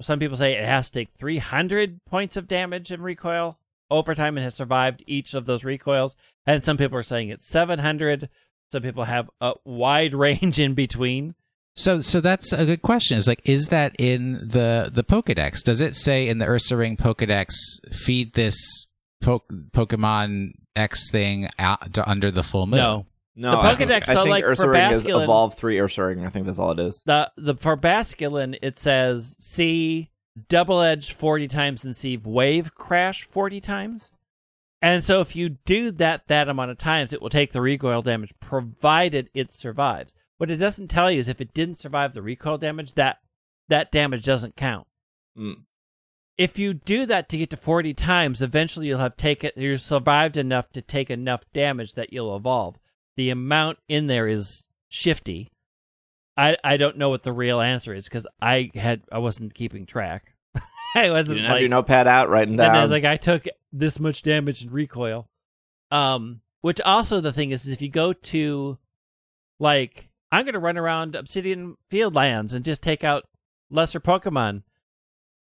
[0.00, 3.58] some people say it has to take 300 points of damage and recoil
[3.90, 6.16] over time and has survived each of those recoils.
[6.46, 8.28] And some people are saying it's 700.
[8.72, 11.34] Some people have a wide range in between.
[11.76, 13.18] So so that's a good question.
[13.18, 15.62] Is like is that in the the Pokédex?
[15.62, 17.52] Does it say in the Ursaring Pokédex
[17.92, 18.86] feed this
[19.20, 19.42] po-
[19.72, 22.78] Pokemon X thing out under the full moon?
[22.78, 23.06] No.
[23.36, 23.50] No.
[23.52, 26.26] The I think- Pokedex, I so, think like, for Ursaring is Basculin- evolved three Ursaring.
[26.26, 27.02] I think that's all it is.
[27.04, 30.10] The the for Basculin it says see
[30.48, 34.12] double edge 40 times and see wave crash 40 times.
[34.82, 38.02] And so if you do that that amount of times it will take the recoil
[38.02, 40.14] damage provided it survives.
[40.38, 43.18] What it doesn't tell you is if it didn't survive the recoil damage that
[43.68, 44.86] that damage doesn't count.
[45.38, 45.62] Mm.
[46.36, 50.36] If you do that to get to 40 times eventually you'll have taken you survived
[50.36, 52.76] enough to take enough damage that you'll evolve.
[53.16, 55.50] The amount in there is shifty.
[56.36, 59.86] I I don't know what the real answer is because I had I wasn't keeping
[59.86, 60.34] track.
[60.96, 64.00] I wasn't didn't have your notepad out, writing and I was like I took this
[64.00, 65.28] much damage in recoil.
[65.90, 68.78] Um, which also the thing is, is if you go to
[69.60, 73.24] like I'm gonna run around Obsidian Fieldlands and just take out
[73.70, 74.62] lesser Pokemon.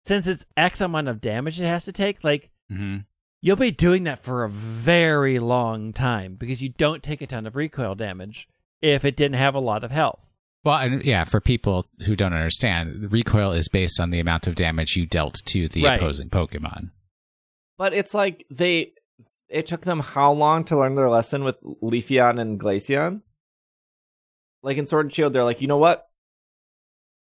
[0.05, 2.99] Since it's X amount of damage it has to take, like hmm
[3.45, 7.47] you'll be doing that for a very long time because you don't take a ton
[7.47, 8.49] of recoil damage
[8.81, 10.27] if it didn't have a lot of health.
[10.65, 14.55] Well, and yeah, for people who don't understand, recoil is based on the amount of
[14.55, 16.01] damage you dealt to the Right.
[16.01, 16.91] opposing Pokemon.
[17.77, 18.93] But it's like they
[19.51, 23.21] it took them how long to learn their lesson with Leafeon and Glaceon?
[24.63, 26.09] Like in Sword and Shield, they're like, you know what?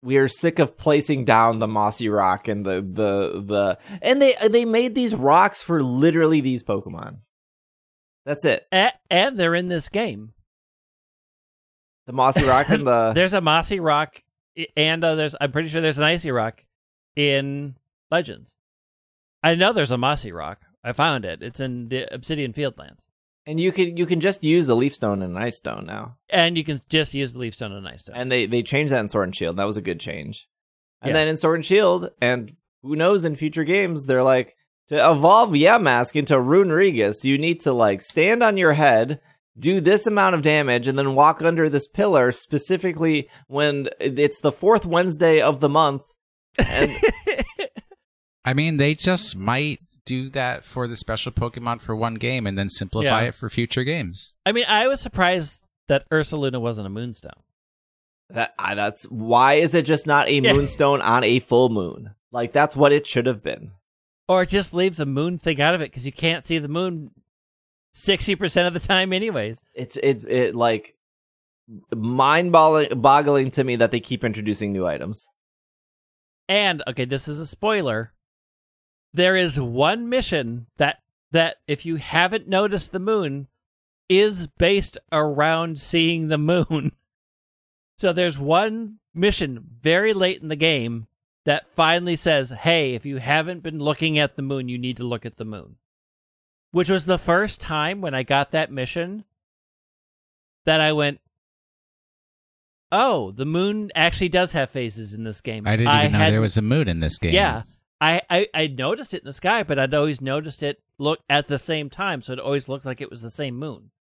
[0.03, 4.35] We are sick of placing down the mossy rock and the the the and they
[4.49, 7.19] they made these rocks for literally these Pokemon.
[8.27, 8.67] That's it.
[8.73, 10.33] A- and they're in this game.
[12.07, 14.21] The mossy rock and the There's a mossy rock,
[14.77, 16.65] and uh, there's I'm pretty sure there's an icy rock
[17.15, 17.77] in
[18.11, 18.57] Legends.
[19.43, 20.63] I know there's a mossy rock.
[20.85, 21.43] I found it.
[21.45, 23.07] It's in the Obsidian Fieldlands,
[23.47, 26.17] and you can you can just use a leaf stone and an ice stone now.
[26.31, 28.17] and you can just use the leaf stone and ice stone.
[28.17, 29.57] And they they changed that in Sword and Shield.
[29.57, 30.49] That was a good change.
[31.01, 31.15] And Yeah.
[31.15, 34.57] then in Sword and Shield, and who knows in future games, they're like
[34.89, 39.21] to evolve Yamask into Runerigus, you need to like stand on your head,
[39.59, 44.53] do this amount of damage, and then walk under this pillar specifically when it's the
[44.53, 46.03] fourth Wednesday of the month.
[46.59, 46.91] And
[48.45, 52.59] I mean, they just might do that for the special Pokemon for one game and
[52.59, 53.29] then simplify Yeah.
[53.29, 54.35] it for future games.
[54.45, 57.33] I mean, I was surprised that Ursaluna wasn't a moonstone.
[58.31, 60.55] that I- that's why is it just not a Yeah.
[60.55, 62.15] moonstone on a full moon?
[62.31, 63.73] Like that's what it should have been.
[64.27, 67.11] Or just leave the moon thing out of it because you can't see the moon
[67.95, 69.63] 60% of the time, anyways.
[69.75, 70.97] It's it it like
[71.95, 75.29] mind boggling to me that they keep introducing new items.
[76.49, 78.15] And, okay, this is a spoiler.
[79.15, 81.01] There is one mission that,
[81.33, 83.49] that if you haven't noticed the moon,
[84.09, 86.93] is based around seeing the moon.
[87.99, 91.07] So there's one mission very late in the game
[91.45, 95.05] that finally says, "Hey, if you haven't been looking at the moon, you need to
[95.05, 95.77] look at the moon."
[96.73, 99.25] Which was the first time when I got that mission
[100.65, 101.21] that I went,
[102.91, 106.33] "Oh, the moon actually does have phases in this game." I didn't even know hadn't-
[106.35, 107.35] there was a moon in this game.
[107.35, 107.63] yeah.
[108.03, 111.47] I, I, I noticed it in the sky, but I'd always noticed it look at
[111.49, 113.93] the same time, so it always looked like it was the same moon.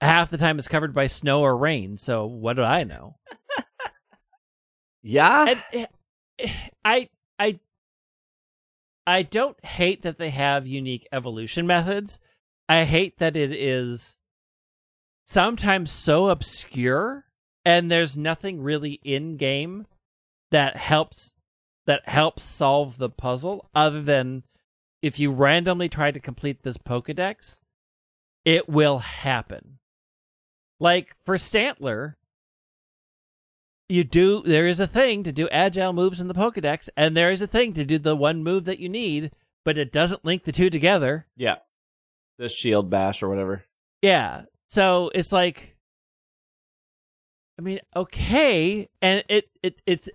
[0.00, 3.16] Half the time it's covered by snow or rain, so what do I know?
[5.02, 5.46] Yeah.
[5.48, 5.88] And
[6.38, 6.52] eh,
[6.84, 7.60] I I
[9.06, 12.18] I don't hate that they have unique evolution methods.
[12.68, 14.16] I hate that it is
[15.24, 17.24] sometimes so obscure
[17.64, 19.86] and there's nothing really in game
[20.50, 21.32] that helps
[21.90, 24.44] that helps solve the puzzle other than
[25.02, 27.62] if you randomly try to complete this Pokedex,
[28.44, 29.80] it will happen.
[30.78, 32.14] Like for Stantler,
[33.88, 37.32] you do there is a thing to do agile moves in the Pokedex, and there
[37.32, 39.32] is a thing to do the one move that you need,
[39.64, 41.26] but it doesn't link the two together.
[41.36, 41.56] yeah.
[42.38, 43.64] The shield bash or whatever.
[44.00, 44.42] Yeah.
[44.68, 45.76] So it's like
[47.58, 50.08] I mean, okay, and it it it's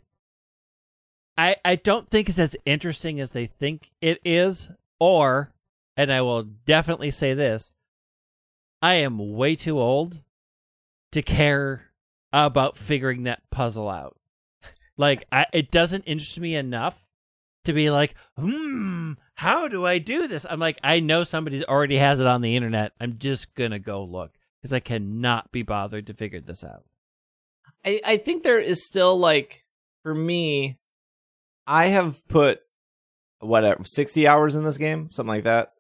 [1.37, 4.69] I I don't think it's as interesting as they think it is
[4.99, 5.53] or
[5.97, 7.73] and I will definitely say this,
[8.81, 10.21] I am way too old
[11.11, 11.83] to care
[12.33, 14.17] about figuring that puzzle out.
[14.97, 17.05] Like I it doesn't interest me enough
[17.65, 20.45] to be like, hmm, how do I do this?
[20.49, 22.93] I'm like, I know somebody already has it on the internet.
[22.99, 24.31] I'm just gonna go look
[24.61, 26.85] because I cannot be bothered to figure this out.
[27.85, 29.65] I, I think there is still like
[30.01, 30.77] for me,
[31.67, 32.59] I have put
[33.39, 35.73] whatever uh, sixty hours in this game, something like that,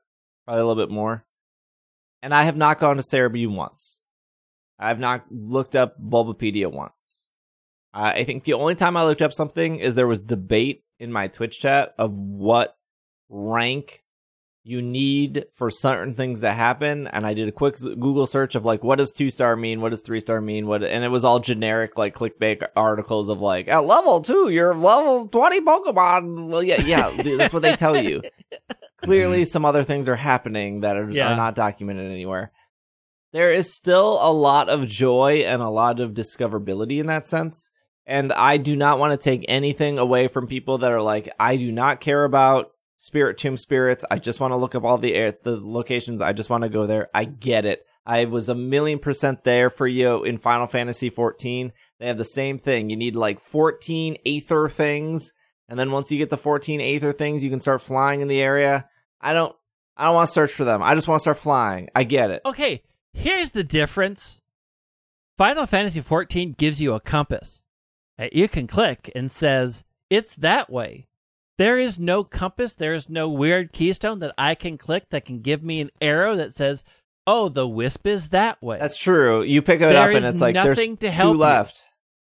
[0.45, 1.25] probably a little bit more,
[2.21, 4.01] and I have not gone to Serebii once.
[4.79, 7.27] I have not looked up Bulbapedia once.
[7.93, 11.29] I think the only time I looked up something is there was debate in my
[11.29, 12.77] Twitch chat of what
[13.29, 14.03] rank
[14.67, 17.05] you need for certain things to happen.
[17.07, 19.79] And i did a quick google search of like what does two star mean?
[19.79, 20.65] What does three star mean?
[20.65, 24.75] What and it was all generic like clickbait articles of like at level two you're
[24.75, 26.49] level 20 pokemon.
[26.49, 28.23] Well yeah yeah that's what they tell you.
[29.03, 29.49] Clearly mm-hmm.
[29.49, 31.33] some other things are happening that are, Yeah.
[31.33, 32.51] are not documented anywhere.
[33.33, 37.69] There is still a lot of joy and a lot of discoverability in that sense.
[38.07, 41.55] And i do not want to take anything away from people that are like i
[41.55, 44.05] do not care about Spiritomb spirits.
[44.09, 46.21] I just want to look up all the air, the locations.
[46.21, 47.09] I just want to go there.
[47.13, 47.85] I get it.
[48.05, 52.25] I was a million percent there for you in final fantasy 14 they have the
[52.25, 52.89] same thing.
[52.89, 55.33] You need like 14 aether things
[55.67, 58.41] and then once you get the 14 aether things you can start flying in the
[58.41, 58.87] area.
[59.21, 59.55] I don't
[59.97, 60.83] i don't want to search for them.
[60.83, 61.89] I just want to start flying.
[61.95, 62.41] I get it.
[62.45, 62.83] Okay,
[63.13, 64.41] here's the difference.
[65.37, 67.63] Final Fantasy 14 gives you a compass
[68.17, 71.07] that you can click and says it's that way.
[71.57, 72.73] There is no compass.
[72.73, 76.35] There is no weird keystone that I can click that can give me an arrow
[76.35, 76.83] that says,
[77.25, 80.33] "Oh, the wisp is that way." that's true you pick it There up and is
[80.33, 81.39] it's like there's nothing to two help you.
[81.39, 81.89] left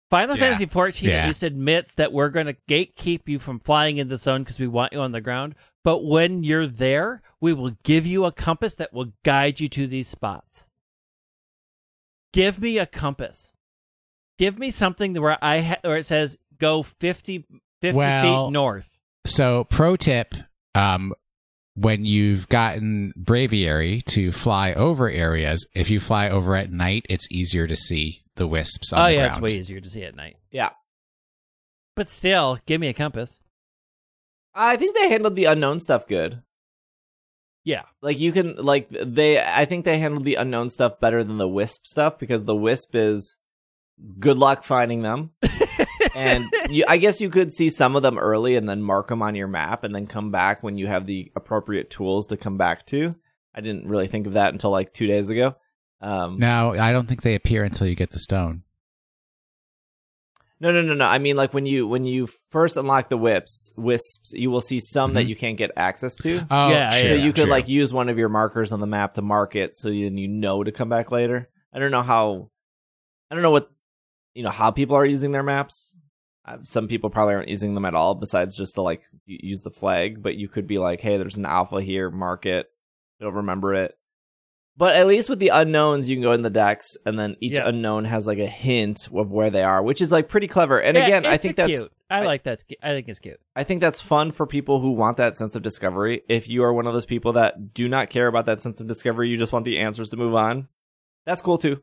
[0.09, 0.43] Final Yeah.
[0.51, 1.15] Fantasy XIV Yeah.
[1.17, 4.57] at least admits that we're going to gatekeep you from flying in the zone because
[4.57, 5.53] we want you on the ground.
[5.83, 9.85] But when you're there, we will give you a compass that will guide you to
[9.85, 10.69] these spots.
[12.33, 13.53] Give me a compass.
[14.37, 17.43] Give me something where I ha- where it says go 50,
[17.81, 18.89] 50 Well- feet north.
[19.27, 20.33] So, pro tip:
[20.75, 21.13] um,
[21.75, 27.27] when you've gotten Braviary to fly over areas, if you fly over at night, it's
[27.31, 29.31] easier to see the wisps on Oh the yeah, ground.
[29.33, 30.37] it's way easier to see at night.
[30.51, 30.69] yeah
[31.95, 33.41] But still, give me a compass.
[34.53, 36.41] i think they handled the unknown stuff good
[37.63, 37.83] Yeah.
[38.01, 41.47] like you can like they i think they handled the unknown stuff better than the
[41.47, 43.35] wisp stuff because the wisp is
[44.19, 45.31] good luck finding them
[46.17, 49.21] and you, i guess you could see some of them early and then mark them
[49.21, 52.57] on your map and then come back when you have the appropriate tools to come
[52.57, 53.15] back to
[53.55, 55.55] i didn't really think of that until like two days ago
[56.01, 58.63] um No, I don't think they appear until you get the stone.
[60.59, 63.73] no no no no i mean like when you when you first unlock the whips
[63.77, 65.29] wisps you will see some that Mhm.
[65.29, 67.51] you can't get access to Oh, Yeah, true, so you could true.
[67.51, 70.27] like use one of your markers on the map to mark it so then you
[70.27, 72.49] know to come back later i don't know how
[73.29, 73.69] i don't know what
[74.33, 75.97] you know how people are using their maps
[76.63, 80.21] some people probably aren't using them at all besides just to like use the flag
[80.23, 82.69] but you could be like hey there's an alpha here mark it
[83.19, 83.97] it'll remember it
[84.77, 87.55] but at least with the unknowns you can go in the decks and then each
[87.57, 87.67] Yeah.
[87.67, 90.95] unknown has like a hint of where they are which is like pretty clever and
[90.95, 91.91] Yeah, again i think that's cute.
[92.09, 92.63] I I- like that.
[92.81, 93.37] I think it's cute.
[93.53, 96.21] I think that's fun for people who want that sense of discovery.
[96.29, 98.87] If you are one of those people that do not care about that sense of
[98.87, 100.69] discovery, you just want the answers to move on.
[101.25, 101.81] That's cool too.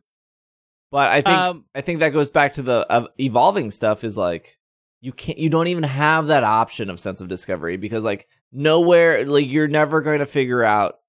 [0.94, 4.16] But I think Um, I think that goes back to the uh, evolving stuff is
[4.16, 4.56] like
[5.00, 9.26] you can't you don't even have that option of sense of discovery because like nowhere
[9.26, 11.00] like you're never going to figure out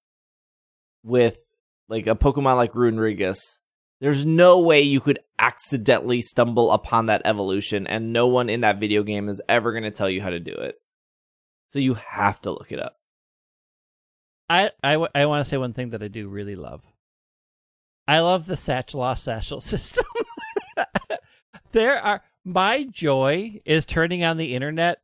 [1.04, 1.38] with
[1.88, 3.38] like a Pokemon like Runerigus.
[4.02, 8.80] There's no way you could accidentally stumble upon that evolution and no one in that
[8.80, 10.82] video game is ever going to tell you how to do it.
[11.68, 12.98] So you have to look it up.
[14.50, 16.82] I I, I want to say one thing that I do really love.
[18.08, 20.06] I love the satchel off satchel system.
[21.72, 25.02] there are my joy is turning on the internet,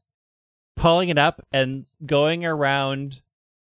[0.76, 3.22] pulling it up, and going around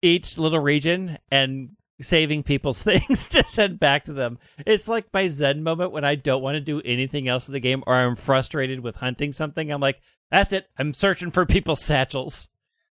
[0.01, 1.69] each little region and
[2.01, 4.37] saving people's things to send back to them.
[4.65, 7.59] It's like my zen moment when I don't want to do anything else in the
[7.59, 9.71] game or I'm frustrated with hunting something.
[9.71, 10.67] I'm like, that's it.
[10.77, 12.49] I'm searching for people's satchels.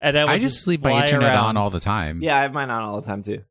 [0.01, 1.45] And I, I just leave my fly internet around.
[1.45, 2.23] on all the time.
[2.23, 3.43] Yeah, I have mine on all the time too.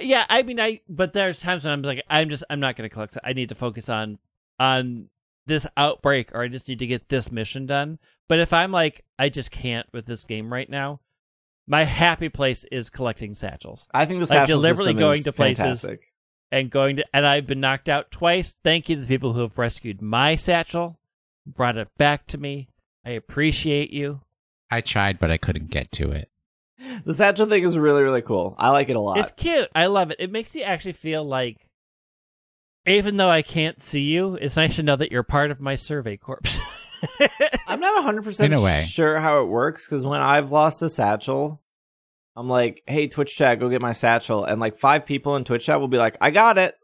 [0.00, 2.88] Yeah, I mean, I but there's times when I'm like, I'm just, I'm not going
[2.88, 3.18] to collect.
[3.22, 4.18] I need to focus on
[4.58, 5.08] on
[5.46, 7.98] this outbreak, or I just need to get this mission done.
[8.28, 11.00] But if I'm like, I just can't with this game right now,
[11.66, 15.24] my happy place is collecting satchels I think the Like, satchel deliberately system going is
[15.24, 15.62] to places.
[15.82, 16.12] fantastic.
[16.50, 17.04] and going to.
[17.12, 18.56] And I've been knocked out twice.
[18.64, 20.98] Thank you to the people who have rescued my satchel,
[21.46, 22.68] brought it back to me.
[23.04, 24.22] I appreciate you.
[24.70, 26.30] I tried, but I couldn't get to it.
[27.04, 28.54] The satchel thing is really really cool.
[28.58, 29.18] I like it a lot.
[29.18, 29.68] It's cute.
[29.74, 30.16] I love it.
[30.20, 31.66] It makes you actually feel like,
[32.86, 35.76] even though I can't see you, it's nice to know that you're part of my
[35.76, 36.40] survey corps.
[37.66, 38.82] I'm not 100% In a way.
[38.86, 41.60] sure how it works because when I've lost a satchel,
[42.36, 44.44] I'm like, hey, Twitch chat, go get my satchel.
[44.44, 46.74] And like five people in Twitch chat will be like, I got it.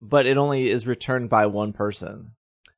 [0.00, 2.32] But it only is returned by one person.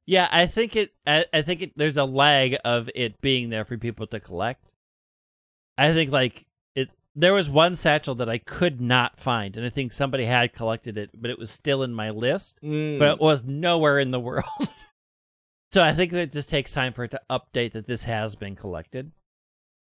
[0.06, 0.90] yeah, I think it.
[1.06, 1.72] I, I think it.
[1.76, 4.69] There's a lag of it being there for people to collect.
[5.80, 6.90] I think like it.
[7.16, 10.98] There was one satchel that I could not find, and I think somebody had collected
[10.98, 12.58] it, but it was still in my list.
[12.62, 12.98] Mm.
[12.98, 14.44] but it was nowhere in the world.
[15.72, 18.34] so I think that it just takes time for it to update that this has
[18.34, 19.10] been collected.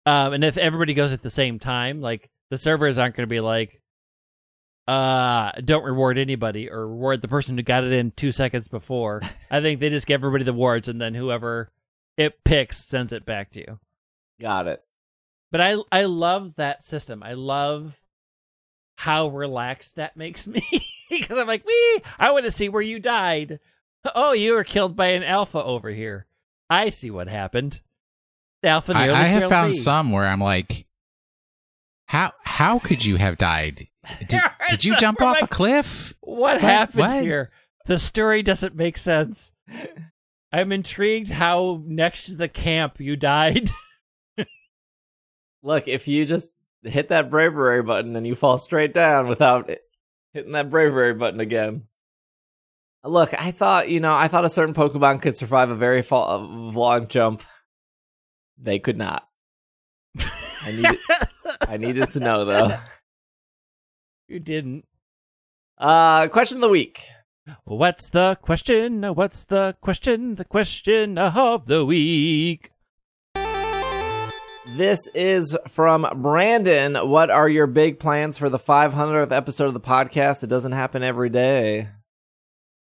[0.05, 3.33] Um, and if everybody goes at the same time, like the servers aren't going to
[3.33, 3.81] be like,
[4.87, 9.21] uh, don't reward anybody or reward the person who got it in two seconds before.
[9.51, 11.71] I think they just give everybody the rewards and then whoever
[12.17, 13.79] it picks sends it back to you.
[14.39, 14.83] got it.
[15.51, 17.21] But I I love that system.
[17.23, 18.01] I love
[18.97, 20.63] how relaxed that makes me
[21.09, 23.59] because I'm like, we I want to see where you died."
[24.15, 26.25] Oh, you were killed by an alpha over here.
[26.69, 27.81] I see what happened.
[28.63, 29.77] The alpha I, I have found me.
[29.77, 30.87] some where I'm like,
[32.05, 33.87] how how could you have died?
[34.27, 34.41] Did,
[34.71, 36.15] did you jump off a like, cliff?
[36.21, 37.21] What happened what?
[37.21, 37.51] here?
[37.85, 39.51] The story doesn't make sense.
[40.51, 43.69] I'm intrigued how next to the camp you died.
[45.63, 46.53] Look, if you just
[46.83, 49.83] hit that bravery button and you fall straight down without it-
[50.33, 51.83] hitting that bravery button again.
[53.03, 56.15] Look, I thought, you know, I thought a certain Pokemon could survive a very fa-
[56.15, 57.43] a long jump.
[58.57, 59.27] They could not.
[60.19, 60.99] I needed,
[61.67, 62.77] I needed to know though.
[64.27, 64.85] you didn't.
[65.79, 67.07] Uh, question of the week.
[67.63, 69.01] What's the question?
[69.01, 70.35] What's the question?
[70.35, 72.69] The question of the week.
[74.77, 76.95] This is from Brandon.
[76.95, 80.43] What are your big plans for the 500th episode of the podcast?
[80.43, 81.89] It doesn't happen every day.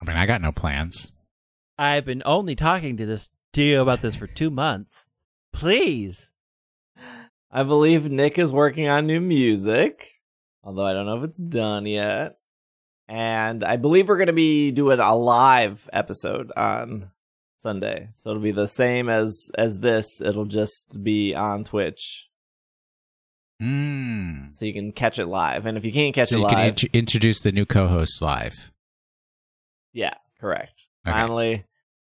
[0.01, 1.11] I mean, I got no plans.
[1.77, 5.05] I've been only talking to this to you about this for two months.
[5.53, 6.31] Please.
[7.51, 10.13] I believe Nick is working on new music,
[10.63, 12.39] although I don't know if it's done yet.
[13.07, 17.11] And I believe we're going to be doing a live episode on
[17.57, 18.09] Sunday.
[18.13, 20.21] So it'll be the same as as this.
[20.21, 22.27] It'll just be on Twitch.
[23.61, 24.51] Mm.
[24.51, 25.65] So you can catch it live.
[25.65, 28.21] And if you can't catch So it you live, can int- introduce the new co-hosts
[28.21, 28.71] live.
[29.93, 30.87] yeah, correct.
[31.07, 31.13] Okay.
[31.17, 31.65] Finally,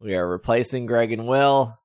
[0.01, 1.77] we are replacing Greg and Will.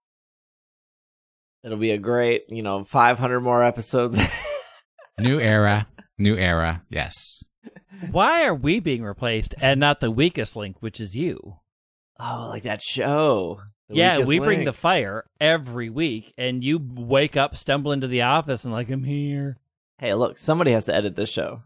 [1.64, 4.18] It'll be a great, you know, 500 more episodes.
[5.20, 5.86] New era,
[6.18, 6.82] new era.
[6.90, 7.44] Yes.
[8.10, 11.60] Why are we being replaced and not the weakest link, which is you?
[12.24, 13.62] Oh, like that show.
[13.90, 18.22] The yeah, we bring the fire every week, and you wake up, stumble into the
[18.22, 19.58] office, and like, I'm here.
[19.98, 21.62] Hey, look, somebody has to edit this show.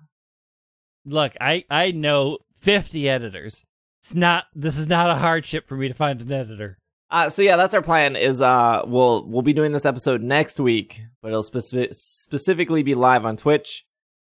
[1.05, 3.64] Look, I I know 50 editors.
[4.01, 4.45] It's not.
[4.53, 6.78] This is not a hardship for me to find an editor.
[7.10, 8.16] Uh, so yeah, that's our plan.
[8.16, 12.95] Is uh, we'll we'll be doing this episode next week, but it'll specific specifically be
[12.95, 13.86] live on Twitch.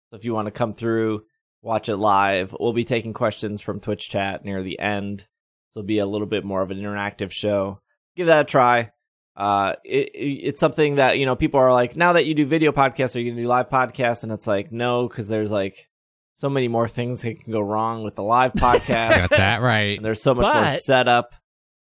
[0.10, 1.24] So if you want to come through,
[1.62, 2.56] watch it live.
[2.60, 5.28] We'll be taking questions from Twitch chat near the end.
[5.72, 7.82] So it'll be a little bit more of an interactive show.
[8.16, 8.92] Give that a try.
[9.36, 12.46] Uh, it, it- it's something that you know people are like, now that you do
[12.46, 14.24] video podcasts, are you gonna do live podcasts?
[14.24, 15.88] And it's like, no, because there's like
[16.34, 19.30] so many more things that can go wrong with the live podcast.
[19.30, 19.98] Got that right.
[19.98, 21.30] and there's so much more setup.
[21.34, 21.38] I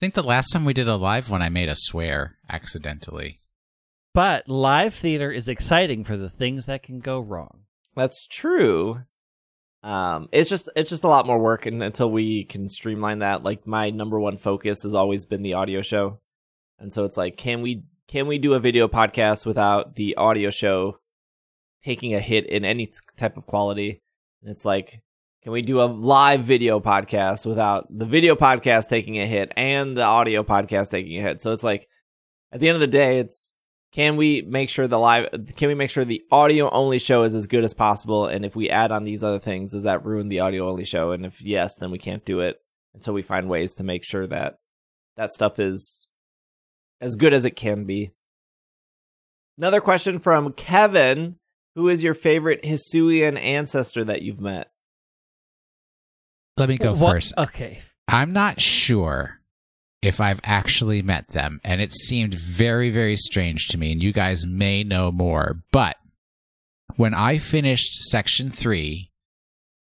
[0.00, 3.40] think the last time we did a live one, I made a swear accidentally.
[4.14, 7.60] But live theater is exciting for the things that can go wrong.
[7.94, 9.02] That's true.
[9.86, 13.44] Um, it's just it's just a lot more work, and until we can streamline that,
[13.44, 16.18] like my number one focus has always been the audio show,
[16.80, 20.50] and so it's like, can we can we do a video podcast without the audio
[20.50, 20.98] show
[21.82, 24.02] taking a hit in any type of quality?
[24.42, 25.02] And it's like,
[25.44, 29.96] can we do a live video podcast without the video podcast taking a hit and
[29.96, 31.40] the audio podcast taking a hit?
[31.40, 31.86] So it's like,
[32.50, 33.52] at the end of the day, it's
[33.96, 37.34] can we make sure the live can we make sure the audio only show is
[37.34, 38.26] as good as possible?
[38.26, 41.12] And if we add on these other things does that ruin the audio only show?
[41.12, 42.60] And if yes then we can't do it
[42.94, 44.58] until we find ways to make sure that
[45.16, 46.06] that stuff is
[47.00, 48.10] as good as it can be.
[49.56, 51.36] Another question from kevin.
[51.74, 54.70] Who is your favorite hisuian ancestor that you've met?
[56.58, 57.32] Let me go What- first.
[57.38, 57.80] Okay.
[58.08, 59.35] I'm not sure
[60.02, 64.12] if I've actually met them, and it seemed very, very strange to me, and you
[64.12, 65.62] guys may know more.
[65.72, 65.96] But
[66.96, 69.10] when I finished section three,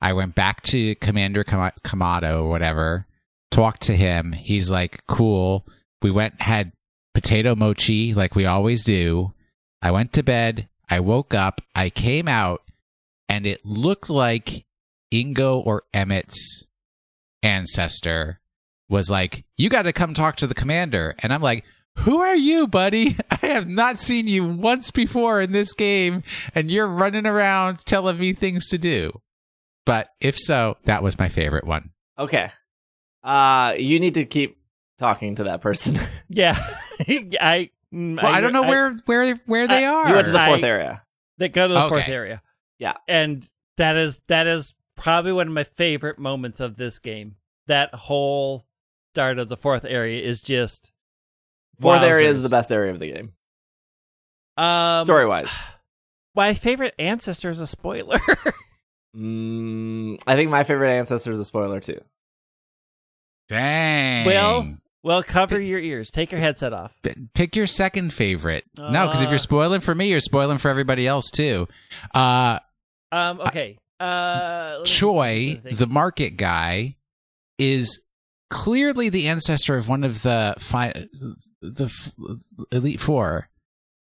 [0.02, 3.08] I went back to Commander Kam- Kamado or whatever,
[3.52, 4.34] talked to him.
[4.34, 5.66] He's like, cool.
[6.02, 6.74] We went, had
[7.14, 9.34] potato mochi like we always do.
[9.82, 10.68] I went to bed.
[10.90, 11.62] I woke up.
[11.76, 12.62] I came out,
[13.28, 14.66] and it looked like
[15.14, 16.66] Ingo or Emmet's
[17.42, 18.40] ancestor
[18.90, 21.16] was like, You got to come talk to the commander.
[21.20, 21.64] And I'm like,
[22.00, 23.16] Who are you, buddy?
[23.32, 26.24] I have not seen you once before in this game,
[26.56, 29.22] and you're running around telling me things to do.
[29.86, 31.92] But if so, that was my favorite one.
[32.20, 32.52] okay
[33.24, 34.58] uh you need to keep
[35.00, 35.98] talking to that person
[36.30, 36.56] Yeah.
[37.00, 37.70] I.
[37.94, 40.10] mm, Well, I, don't know where where where they I- are.
[40.10, 41.04] you went to the I- fourth area
[41.38, 42.42] They go to the fourth area.
[42.80, 42.94] Yeah.
[43.08, 47.36] And that is that is probably one of my favorite moments of this game.
[47.68, 48.66] That whole
[49.14, 50.92] start of the fourth area is just
[51.80, 53.32] fourth area is the best area of the game
[54.58, 55.60] Um story wise
[56.36, 58.18] My favorite ancestor is a spoiler.
[59.16, 62.02] mm, i think my favorite ancestor is a spoiler too
[63.50, 64.26] Dang.
[64.26, 66.10] Well- well, cover your ears.
[66.10, 66.98] Take your headset off.
[67.34, 68.64] Pick your second favorite.
[68.78, 69.32] no, because if Uh.
[69.32, 71.68] you're spoiling for me, you're spoiling for everybody else too.
[72.16, 72.60] Uh,
[73.12, 73.42] Um.
[73.42, 73.78] Okay.
[74.00, 74.82] Uh.
[74.86, 76.96] Choi, the market guy,
[77.60, 78.00] is
[78.54, 81.08] clearly the ancestor of one of the fi-
[81.62, 82.12] the f-
[82.72, 83.50] elite four,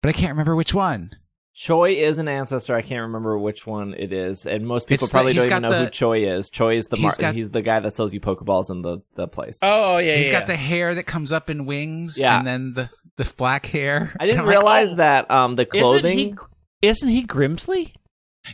[0.02, 1.12] but I can't remember which one.
[1.58, 2.76] Choi is an ancestor.
[2.76, 5.62] I can't remember which one it is, and most people It's probably he's don't even
[5.64, 6.50] got know who Choi is.
[6.50, 9.28] Choi is the mar- got- he's the guy that sells you Pokeballs in the the
[9.28, 9.58] place.
[9.62, 10.16] Oh yeah.
[10.16, 12.38] He's yeah, got the hair that comes up in wings, Yeah.
[12.38, 14.14] and then the the black hair.
[14.20, 16.06] I didn't And I'm like, realize oh, that um the clothing.
[16.20, 16.40] Isn't
[16.82, 16.88] he?
[16.88, 17.94] Isn't he Grimsley?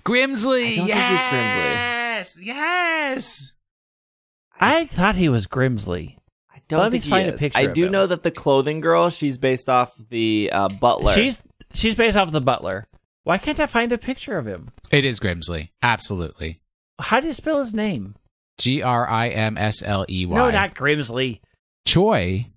[0.06, 0.74] Grimsley.
[0.74, 3.54] I don't think he's yes, yes.
[4.62, 6.18] I thought he was Grimsley.
[6.54, 7.92] I don't Let me think he find a picture I of do him.
[7.92, 9.10] know that the clothing girl.
[9.10, 11.14] She's based off the uh, butler.
[11.14, 11.42] She's
[11.74, 12.88] she's based off the Butler.
[13.24, 14.70] Why can't I find a picture of him?
[14.92, 15.70] It is Grimsley.
[15.82, 16.62] Absolutely.
[17.00, 18.16] How do you spell his name?
[18.58, 20.36] G R I M S L E Y.
[20.36, 21.40] No, not Grimsley.
[21.86, 22.48] Choi.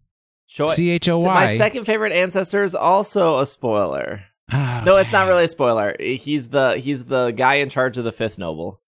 [0.48, 0.66] Choi.
[0.66, 4.22] C H O So my second favorite ancestor is also a spoiler.
[4.52, 5.96] Oh, no, it's not really a spoiler.
[5.98, 8.80] He's the he's the guy in charge of the fifth noble.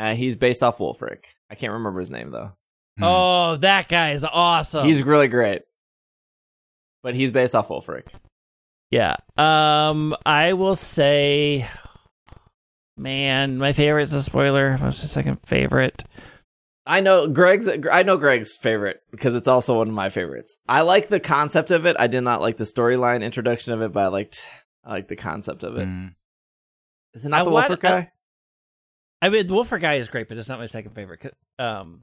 [0.00, 1.24] Uh, he's based off Wulfric.
[1.50, 2.52] I can't remember his name though.
[2.98, 3.04] Hmm.
[3.04, 4.86] Oh, that guy is awesome.
[4.86, 5.62] He's really great.
[7.02, 8.06] But he's based off Wulfric.
[8.90, 9.16] yeah.
[9.36, 11.66] Um, I will say,
[12.96, 14.76] man, my favorite is a spoiler.
[14.78, 16.04] What's the second favorite?
[16.86, 17.68] I know Greg's.
[17.90, 20.56] I know Greg's favorite because it's also one of my favorites.
[20.68, 21.96] I like the concept of it.
[21.98, 24.42] I did not like the storyline introduction of it, but I liked.
[24.84, 25.86] I like the concept of it.
[25.86, 26.14] Mm.
[27.14, 28.10] Is it not I the want- Wulfric guy?
[29.22, 31.34] I mean, the Wolfer guy is great, but it's not my second favorite.
[31.58, 32.02] Um,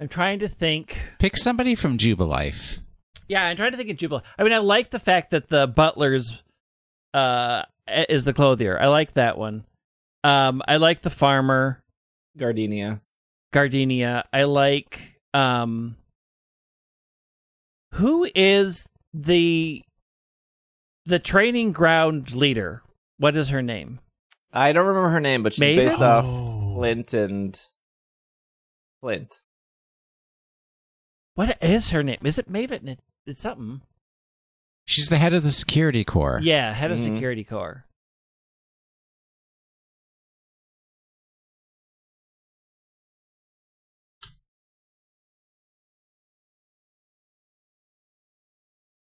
[0.00, 0.98] I'm trying to think.
[1.18, 2.80] Pick somebody from Jubilife.
[3.28, 4.22] Yeah, I'm trying to think of Jubilee.
[4.38, 6.42] I mean, I like the fact that the butler's
[7.14, 8.78] uh is the clothier.
[8.78, 9.64] I like that one.
[10.24, 11.82] Um, I like the farmer
[12.36, 13.00] Gardenia.
[13.52, 14.24] Gardenia.
[14.32, 15.96] I like um.
[17.94, 19.82] Who is the
[21.06, 22.82] the training ground leader?
[23.18, 24.00] What is her name?
[24.52, 25.76] I don't remember her name, but she's Maven?
[25.76, 26.74] based off Oh.
[26.76, 27.58] Flint and
[29.00, 29.40] Flint.
[31.34, 32.18] What is her name?
[32.24, 32.98] Is it Maven?
[33.26, 33.82] It's something.
[34.84, 36.40] She's the head of the security corps.
[36.42, 37.14] Yeah, head of Mhm.
[37.14, 37.86] security corps.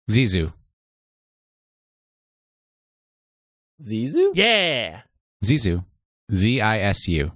[0.09, 0.51] Zisu.
[3.81, 4.31] Zisu?
[4.33, 5.01] Yeah.
[5.43, 5.83] Zisu.
[6.33, 7.31] Z I S U.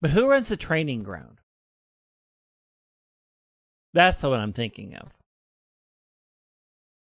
[0.00, 1.38] But who runs the training ground?
[3.94, 5.08] That's the one I'm thinking of.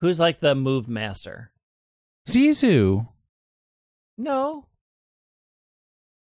[0.01, 1.53] Who's like the move master?
[2.29, 3.09] Zisu.
[4.19, 4.67] No.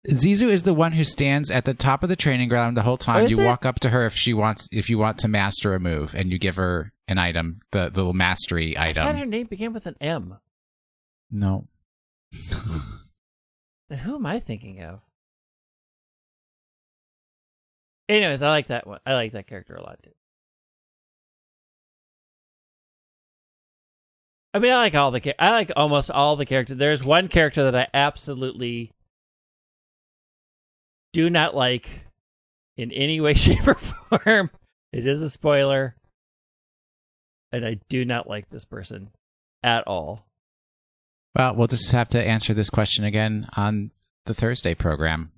[0.10, 2.98] Zisu is the one who stands at the top of the training ground the whole
[2.98, 3.26] time.
[3.26, 3.46] Oh, you it?
[3.46, 6.32] walk up to her if she wants if you want to master a move and
[6.32, 9.04] you give her an item, the, the little mastery item.
[9.04, 10.38] I thought her name began with an M.
[11.30, 11.68] No.
[14.04, 15.02] Who am I thinking of?
[18.10, 19.00] Anyways, I like that one.
[19.06, 20.12] I like that character a lot too.
[24.54, 25.36] I mean, I like all the.
[25.42, 26.78] I like almost all the characters.
[26.78, 28.94] There's one character that I absolutely
[31.14, 31.90] do not like
[32.76, 34.52] in any way, shape, or form.
[34.94, 35.96] It is a spoiler,
[37.52, 39.10] and I do not like this person
[39.64, 40.26] at all.
[41.36, 43.92] Well, we'll just have to answer this question again on
[44.26, 45.32] the Thursday program.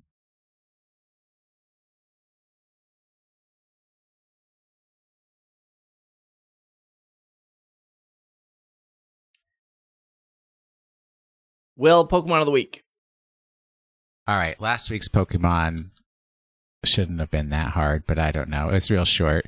[11.76, 12.84] Will Pokemon of the week.
[14.30, 15.86] All right, last week's Pokemon
[16.84, 18.68] shouldn't have been that hard, but I don't know.
[18.68, 19.46] It's real short.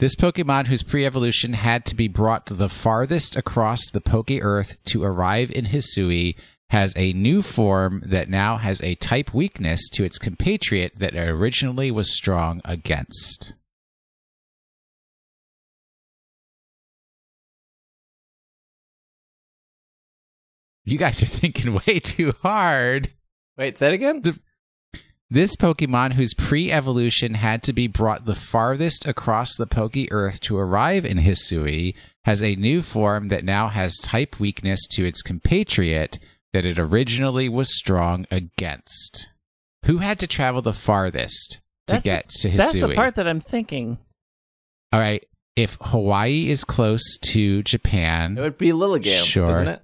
[0.00, 4.76] This Pokemon, whose pre evolution had to be brought the farthest across the Poke Earth
[4.88, 6.34] to arrive in Hisui,
[6.68, 11.26] has a new form that now has a type weakness to its compatriot that it
[11.26, 13.54] originally was strong against.
[20.84, 23.14] You guys are thinking way too hard.
[23.58, 24.22] Wait, say it again?
[25.30, 30.40] This Pokemon, whose pre evolution had to be brought the farthest across the Poke Earth
[30.42, 31.94] to arrive in Hisui,
[32.24, 36.18] has a new form that now has type weakness to its compatriot
[36.54, 39.28] that it originally was strong against.
[39.84, 42.56] Who had to travel the farthest to That's the- get to Hisui?
[42.56, 43.98] That's the part that I'm thinking.
[44.92, 45.24] All right.
[45.56, 49.50] If Hawaii is close to Japan, It would be Lilligant, Sure.
[49.50, 49.82] isn't it?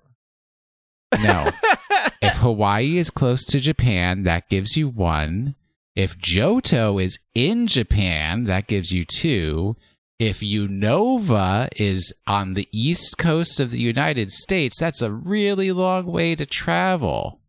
[1.22, 1.50] no.
[2.22, 5.54] if Hawaii is close to Japan, that gives you one.
[5.96, 9.76] If Johto is in Japan, that gives you two.
[10.18, 16.06] If Unova is on the east coast of the United States, that's a really long
[16.06, 17.40] way to travel.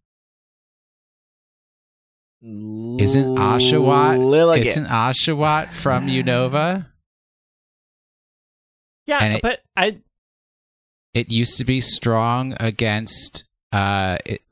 [2.43, 4.17] Isn't Oshawott?
[4.19, 4.65] Lilligant.
[4.65, 6.87] Isn't Oshawott from Unova?
[9.07, 9.99] Yeah, it- but I
[11.13, 13.44] It used to be strong against.
[13.75, 14.41] Uh, it,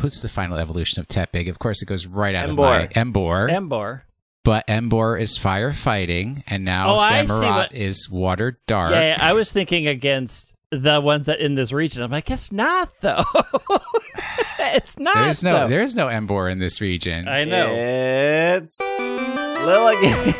[0.00, 1.48] what's the final evolution of Tepig?
[1.50, 3.50] Of course, it goes right out of my Emboar.
[3.50, 4.02] Emboar.
[4.44, 8.92] but Emboar is firefighting, and now Oh, I see Samurott what- is water dark.
[8.92, 12.02] Yeah, yeah, I was thinking against the ones that in this region.
[12.02, 13.22] I'm like, it's not though.
[14.58, 15.14] it's not.
[15.16, 15.68] There's no, though.
[15.68, 17.28] there's no Emboar in this region.
[17.28, 17.72] I know.
[17.74, 20.34] It's Lilligant.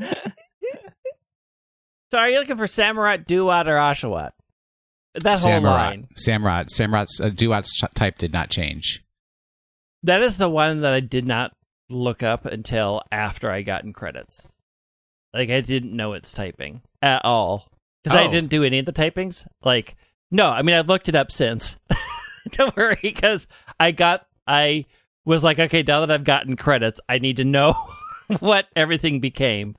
[2.12, 4.32] So are you looking for Samurott, Dewott, or Oshawott?
[5.14, 5.62] That whole Samurott.
[5.62, 6.08] line.
[6.16, 6.66] Samurott.
[6.70, 9.02] Samurott's uh, Dewott's type did not change.
[10.02, 11.52] That is the one that I did not
[11.88, 14.52] look up until after I got in credits.
[15.34, 17.70] Like I didn't know its typing at all
[18.02, 18.30] because I Oh.
[18.30, 19.46] didn't do any of the typings.
[19.64, 19.96] Like
[20.30, 21.76] no, I mean I've looked it up since.
[22.52, 23.46] Don't worry, because
[23.78, 24.86] I got I
[25.24, 27.74] was like, okay, now that I've gotten credits, I need to know
[28.40, 29.76] what everything became.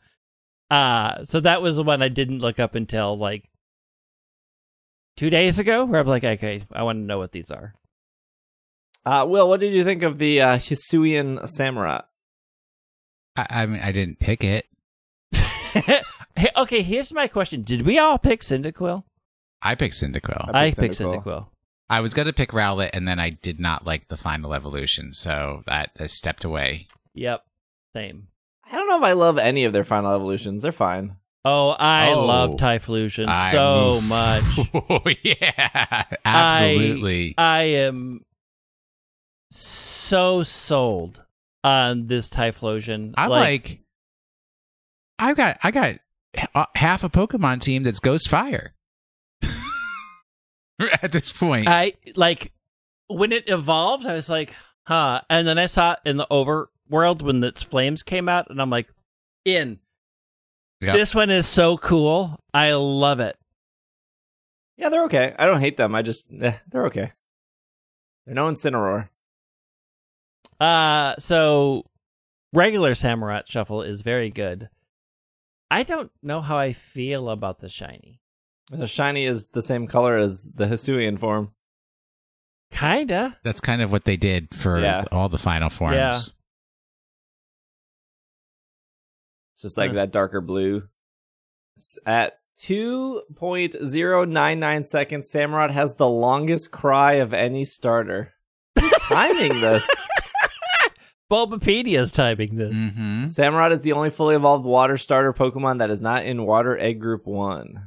[0.69, 3.49] Uh so that was the one I didn't look up until like
[5.15, 7.73] two days ago, where I'm like, okay, I want to know what these are.
[9.05, 12.03] Uh, Will, what did you think of the uh, Hisuian Samurott?
[13.35, 14.65] I, I mean, I didn't pick it.
[16.35, 19.03] Hey, okay, here's my question: Did we all pick Cyndaquil?
[19.61, 20.49] I picked Cyndaquil.
[20.53, 21.23] I I picked picked Cyndaquil.
[21.23, 21.47] Cyndaquil.
[21.89, 25.13] I was going to pick Rowlet, and then I did not like the final evolution,
[25.13, 26.87] so that I stepped away.
[27.13, 27.43] Yep,
[27.93, 28.27] same.
[28.65, 30.61] I don't know if I love any of their final evolutions.
[30.61, 31.17] They're fine.
[31.43, 32.25] Oh, I Oh.
[32.25, 34.43] love Typhlosion I- so oh, much.
[34.73, 37.33] Oh yeah, absolutely.
[37.37, 38.23] I am
[39.49, 41.23] so sold
[41.63, 43.13] on this Typhlosion.
[43.17, 43.79] I'm like,
[45.19, 45.95] I've got I got
[46.75, 48.73] half a Pokemon team that's Ghost Fire.
[51.01, 52.53] At this point, I like
[53.07, 54.05] when it evolved.
[54.07, 54.53] I was like,
[54.87, 55.21] huh.
[55.29, 58.69] And then I saw it in the overworld when its flames came out, and I'm
[58.69, 58.87] like,
[59.45, 59.79] in.
[60.81, 60.93] Yep.
[60.95, 62.39] This one is so cool.
[62.53, 63.37] I love it.
[64.77, 65.35] Yeah, they're okay.
[65.37, 65.93] I don't hate them.
[65.93, 67.11] I just, eh, they're okay.
[68.25, 69.09] They're no Incineroar.
[70.59, 71.85] Uh, so
[72.53, 74.69] regular Samurott Shuffle is very good.
[75.69, 78.19] I don't know how I feel about the shiny.
[78.71, 81.51] The shiny is the same color as the Hisuian form.
[82.71, 83.37] Kinda.
[83.43, 85.05] That's kind of what they did for Yeah.
[85.11, 85.95] all the final forms.
[85.95, 86.17] Yeah.
[89.61, 89.95] It's just like Huh.
[89.97, 90.87] that darker blue.
[91.77, 98.33] S- At 2.099 seconds, Samurott has the longest cry of any starter.
[98.79, 99.87] Who's timing this?
[101.31, 102.77] Bulbapedia's typing this.
[102.77, 106.77] hmm Samurott is the only fully evolved water starter Pokemon that is not in Water
[106.77, 107.81] Egg Group 1.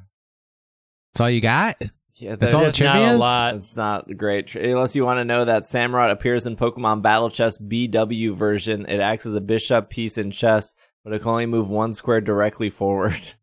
[1.12, 1.76] That's all you got?
[2.14, 3.54] Yeah, That's all the There's not a lot.
[3.56, 7.28] It's not great, tr- unless you want to know that Samurott appears in Pokemon Battle
[7.28, 8.86] Chess BW version.
[8.86, 10.74] It acts as a bishop piece in chess,
[11.04, 13.34] but it can only move one square directly forward.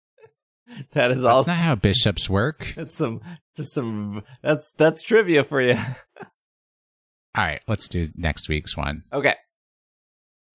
[0.92, 1.38] that is all.
[1.38, 2.72] That's not how bishops work.
[2.76, 3.20] That's some.
[3.56, 4.22] That's some.
[4.42, 5.74] That's that's trivia for you.
[7.36, 9.04] All right, let's do next week's one.
[9.12, 9.36] okay.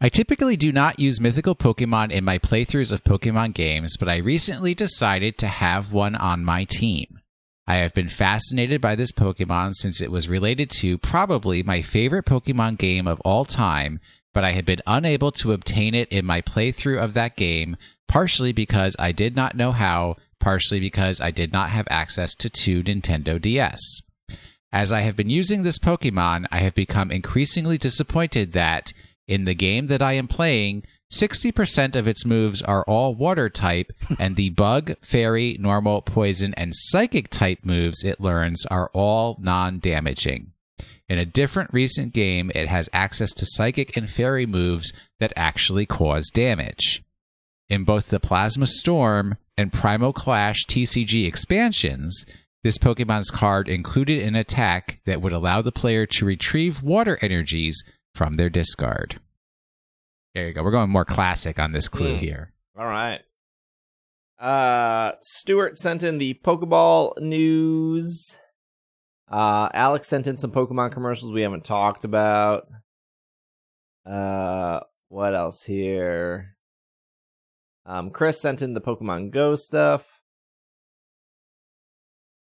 [0.01, 4.17] I typically do not use mythical Pokemon in my playthroughs of Pokemon games, but I
[4.17, 7.21] recently decided to have one on my team.
[7.65, 12.25] I have been fascinated by this Pokemon since it was related to probably my favorite
[12.25, 14.01] Pokemon game of all time,
[14.35, 17.77] but I had been unable to obtain it in my playthrough of that game,
[18.09, 22.49] partially because I did not know how, partially because I did not have access to
[22.49, 23.79] two Nintendo DS.
[24.73, 28.91] As I have been using this Pokemon, I have become increasingly disappointed that,
[29.25, 30.83] in the game that I am playing,
[31.13, 36.73] 60% of its moves are all water type, and the bug, fairy, normal, poison, and
[36.75, 40.51] psychic type moves it learns are all non damaging.
[41.07, 45.85] In a different recent game, it has access to psychic and fairy moves that actually
[45.85, 47.03] cause damage.
[47.69, 52.25] In both the Plasma Storm and Primal Clash TCG expansions,
[52.63, 57.83] this Pokemon's card included an attack that would allow the player to retrieve water energies
[58.15, 59.19] from their discard.
[60.33, 60.63] There you go.
[60.63, 62.19] We're going more classic on this clue Hmm.
[62.19, 62.51] here.
[62.77, 63.21] All right.
[64.39, 68.37] Uh, Stuart sent in the Pokeball news.
[69.29, 72.67] Uh, Alex sent in some Pokemon commercials we haven't talked about.
[74.05, 76.55] Uh, what else here?
[77.85, 80.21] Um, Chris sent in the Pokemon Go stuff.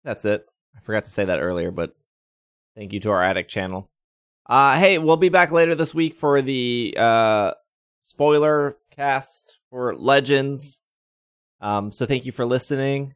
[0.04, 0.46] That's it.
[0.76, 1.96] I forgot to say that earlier, but
[2.76, 3.90] thank you to our Attic channel.
[4.46, 7.52] Uh, hey, we'll be back later this week for the uh
[8.00, 10.82] spoiler cast for Legends.
[11.60, 13.16] Um, so thank you for listening,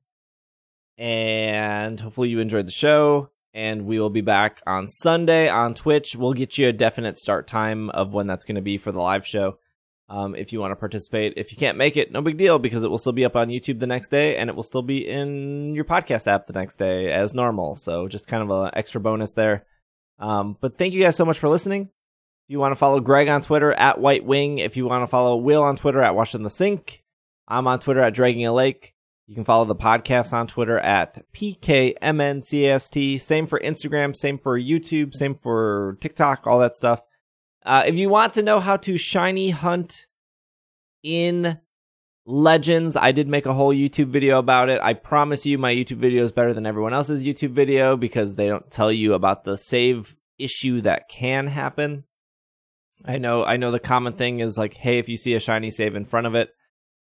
[0.97, 3.29] and hopefully you enjoyed the show.
[3.53, 6.15] And we will be back on Sunday on Twitch.
[6.15, 9.01] We'll get you a definite start time of when that's going to be for the
[9.01, 9.57] live show.
[10.07, 12.83] Um, if you want to participate, if you can't make it, no big deal because
[12.83, 15.07] it will still be up on YouTube the next day, and it will still be
[15.07, 17.77] in your podcast app the next day as normal.
[17.77, 19.65] So just kind of an extra bonus there.
[20.19, 21.83] Um, but thank you guys so much for listening.
[21.83, 25.07] If you want to follow Greg on Twitter at White Wing, if you want to
[25.07, 27.03] follow Will on Twitter at Washing the Sink,
[27.47, 28.93] I'm on Twitter at Dragging a Lake.
[29.31, 33.21] You can follow the podcast on Twitter at PKMNCAST.
[33.21, 37.01] Same for Instagram, same for YouTube, same for TikTok, all that stuff.
[37.65, 40.05] Uh, if you want to know how to shiny hunt
[41.01, 41.57] in
[42.25, 44.81] Legends, I did make a whole YouTube video about it.
[44.83, 48.49] I promise you, my YouTube video is better than everyone else's YouTube video because they
[48.49, 52.03] don't tell you about the save issue that can happen.
[53.05, 55.71] I know, I know the common thing is like, hey, if you see a shiny
[55.71, 56.53] save in front of it,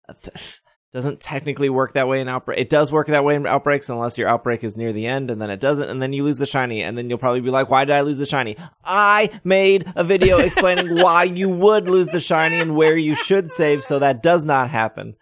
[0.92, 2.60] doesn't technically work that way in outbreak.
[2.60, 5.42] It does work that way in outbreaks unless your outbreak is near the end and
[5.42, 7.70] then it doesn't and then you lose the shiny and then you'll probably be like,
[7.70, 8.58] why did I lose the shiny?
[8.84, 13.50] I made a video explaining why you would lose the shiny and where you should
[13.50, 15.16] save so that does not happen.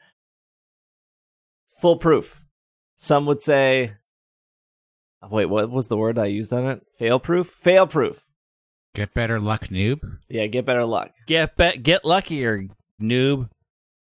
[1.80, 2.44] Full proof.
[2.96, 3.94] Some would say,
[5.30, 6.82] wait, what was the word I used on it?
[6.98, 7.48] Fail proof?
[7.48, 8.28] Fail proof.
[8.96, 10.00] Get better luck, noob.
[10.28, 11.12] Yeah, get better luck.
[11.28, 12.66] Get be- get luckier,
[13.00, 13.50] noob.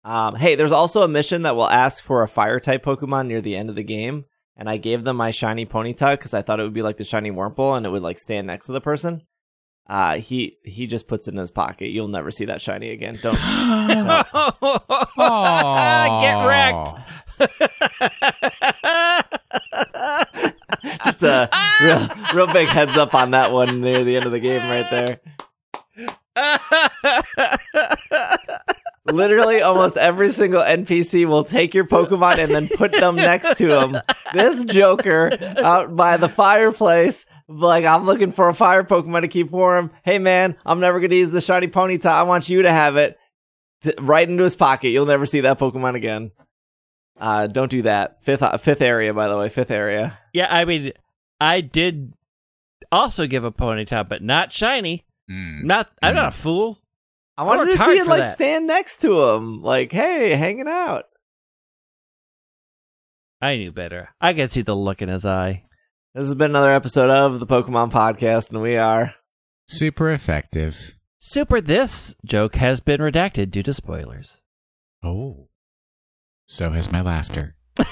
[0.07, 3.41] Um, hey, there's also a mission that will ask for a fire type Pokemon near
[3.41, 4.27] the end of the game,
[4.57, 7.03] and I gave them my shiny Ponyta because I thought it would be like the
[7.03, 9.23] shiny Wurmple and it would like stand next to the person.
[9.89, 11.89] Uh, he he just puts it in his pocket.
[11.89, 13.19] You'll never see that shiny again.
[13.21, 13.35] Don't.
[16.21, 16.91] Get wrecked.
[21.05, 21.51] just a
[21.83, 24.87] real real big heads up on that one near the end of the game right
[24.93, 25.19] there.
[29.17, 33.81] Literally, almost every single NPC will take your Pokemon and then put them next to
[33.81, 33.97] him.
[34.35, 39.51] This Joker out by the fireplace, like, I'm looking for a fire Pokemon to keep
[39.51, 39.91] warm.
[40.05, 42.07] Hey, man, I'm never going to use the shiny Ponyta.
[42.07, 43.17] I want you to have it.
[43.83, 44.89] T- right into his pocket.
[44.89, 46.33] You'll never see that Pokemon again.
[47.19, 48.23] Uh, don't do that.
[48.23, 49.49] Fifth, uh, fifth area, by the way.
[49.49, 50.19] Fifth area.
[50.35, 50.93] yeah, I mean,
[51.41, 52.13] I did
[52.93, 55.07] also give a Ponyta, but not shiny.
[55.31, 55.65] Mm.
[55.65, 56.79] Not, I'm not a fool.
[57.39, 58.33] I wanted to see it like that.
[58.33, 61.05] stand next to him, like, hey, hanging out.
[63.43, 64.09] I knew better.
[64.21, 65.63] I could see the look in his eye.
[66.15, 69.15] This has been another episode of the Pokemon Podcast, and we are.
[69.69, 70.97] Super effective.
[71.19, 74.39] Super, this joke has been redacted due to spoilers.
[75.03, 75.49] Oh.
[76.49, 77.55] So has my laughter.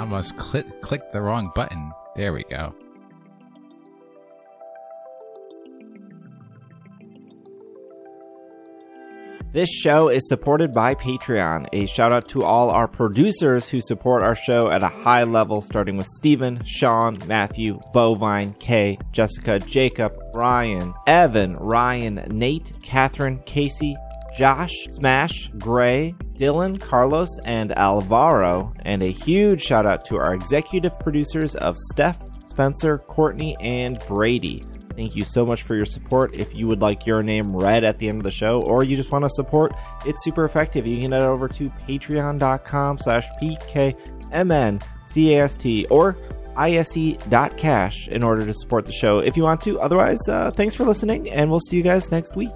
[0.00, 1.92] almost click clicked the wrong button.
[2.16, 2.74] There we go.
[9.52, 11.66] This show is supported by Patreon.
[11.72, 15.60] A shout out to all our producers who support our show at a high level,
[15.60, 23.96] starting with Steven, Sean, Matthew, Bovine, Kay, Jessica, Jacob, Ryan, Evan, Ryan, Nate, Catherine, Casey,
[24.36, 28.72] Josh, Smash, Gray, Dylan, Carlos, and Alvaro.
[28.80, 34.62] And a huge shout out to our executive producers of Steph, Spencer, Courtney, and Brady.
[34.96, 36.34] Thank you so much for your support.
[36.34, 38.96] If you would like your name read at the end of the show, or you
[38.96, 39.72] just want to support,
[40.04, 40.86] it's super effective.
[40.86, 44.80] You can head over to patreon.com slash pkmncast
[45.90, 46.16] or
[46.56, 49.80] ise.cash in order to support the show if you want to.
[49.80, 52.50] Otherwise, uh, thanks for listening, and we'll see you guys next week.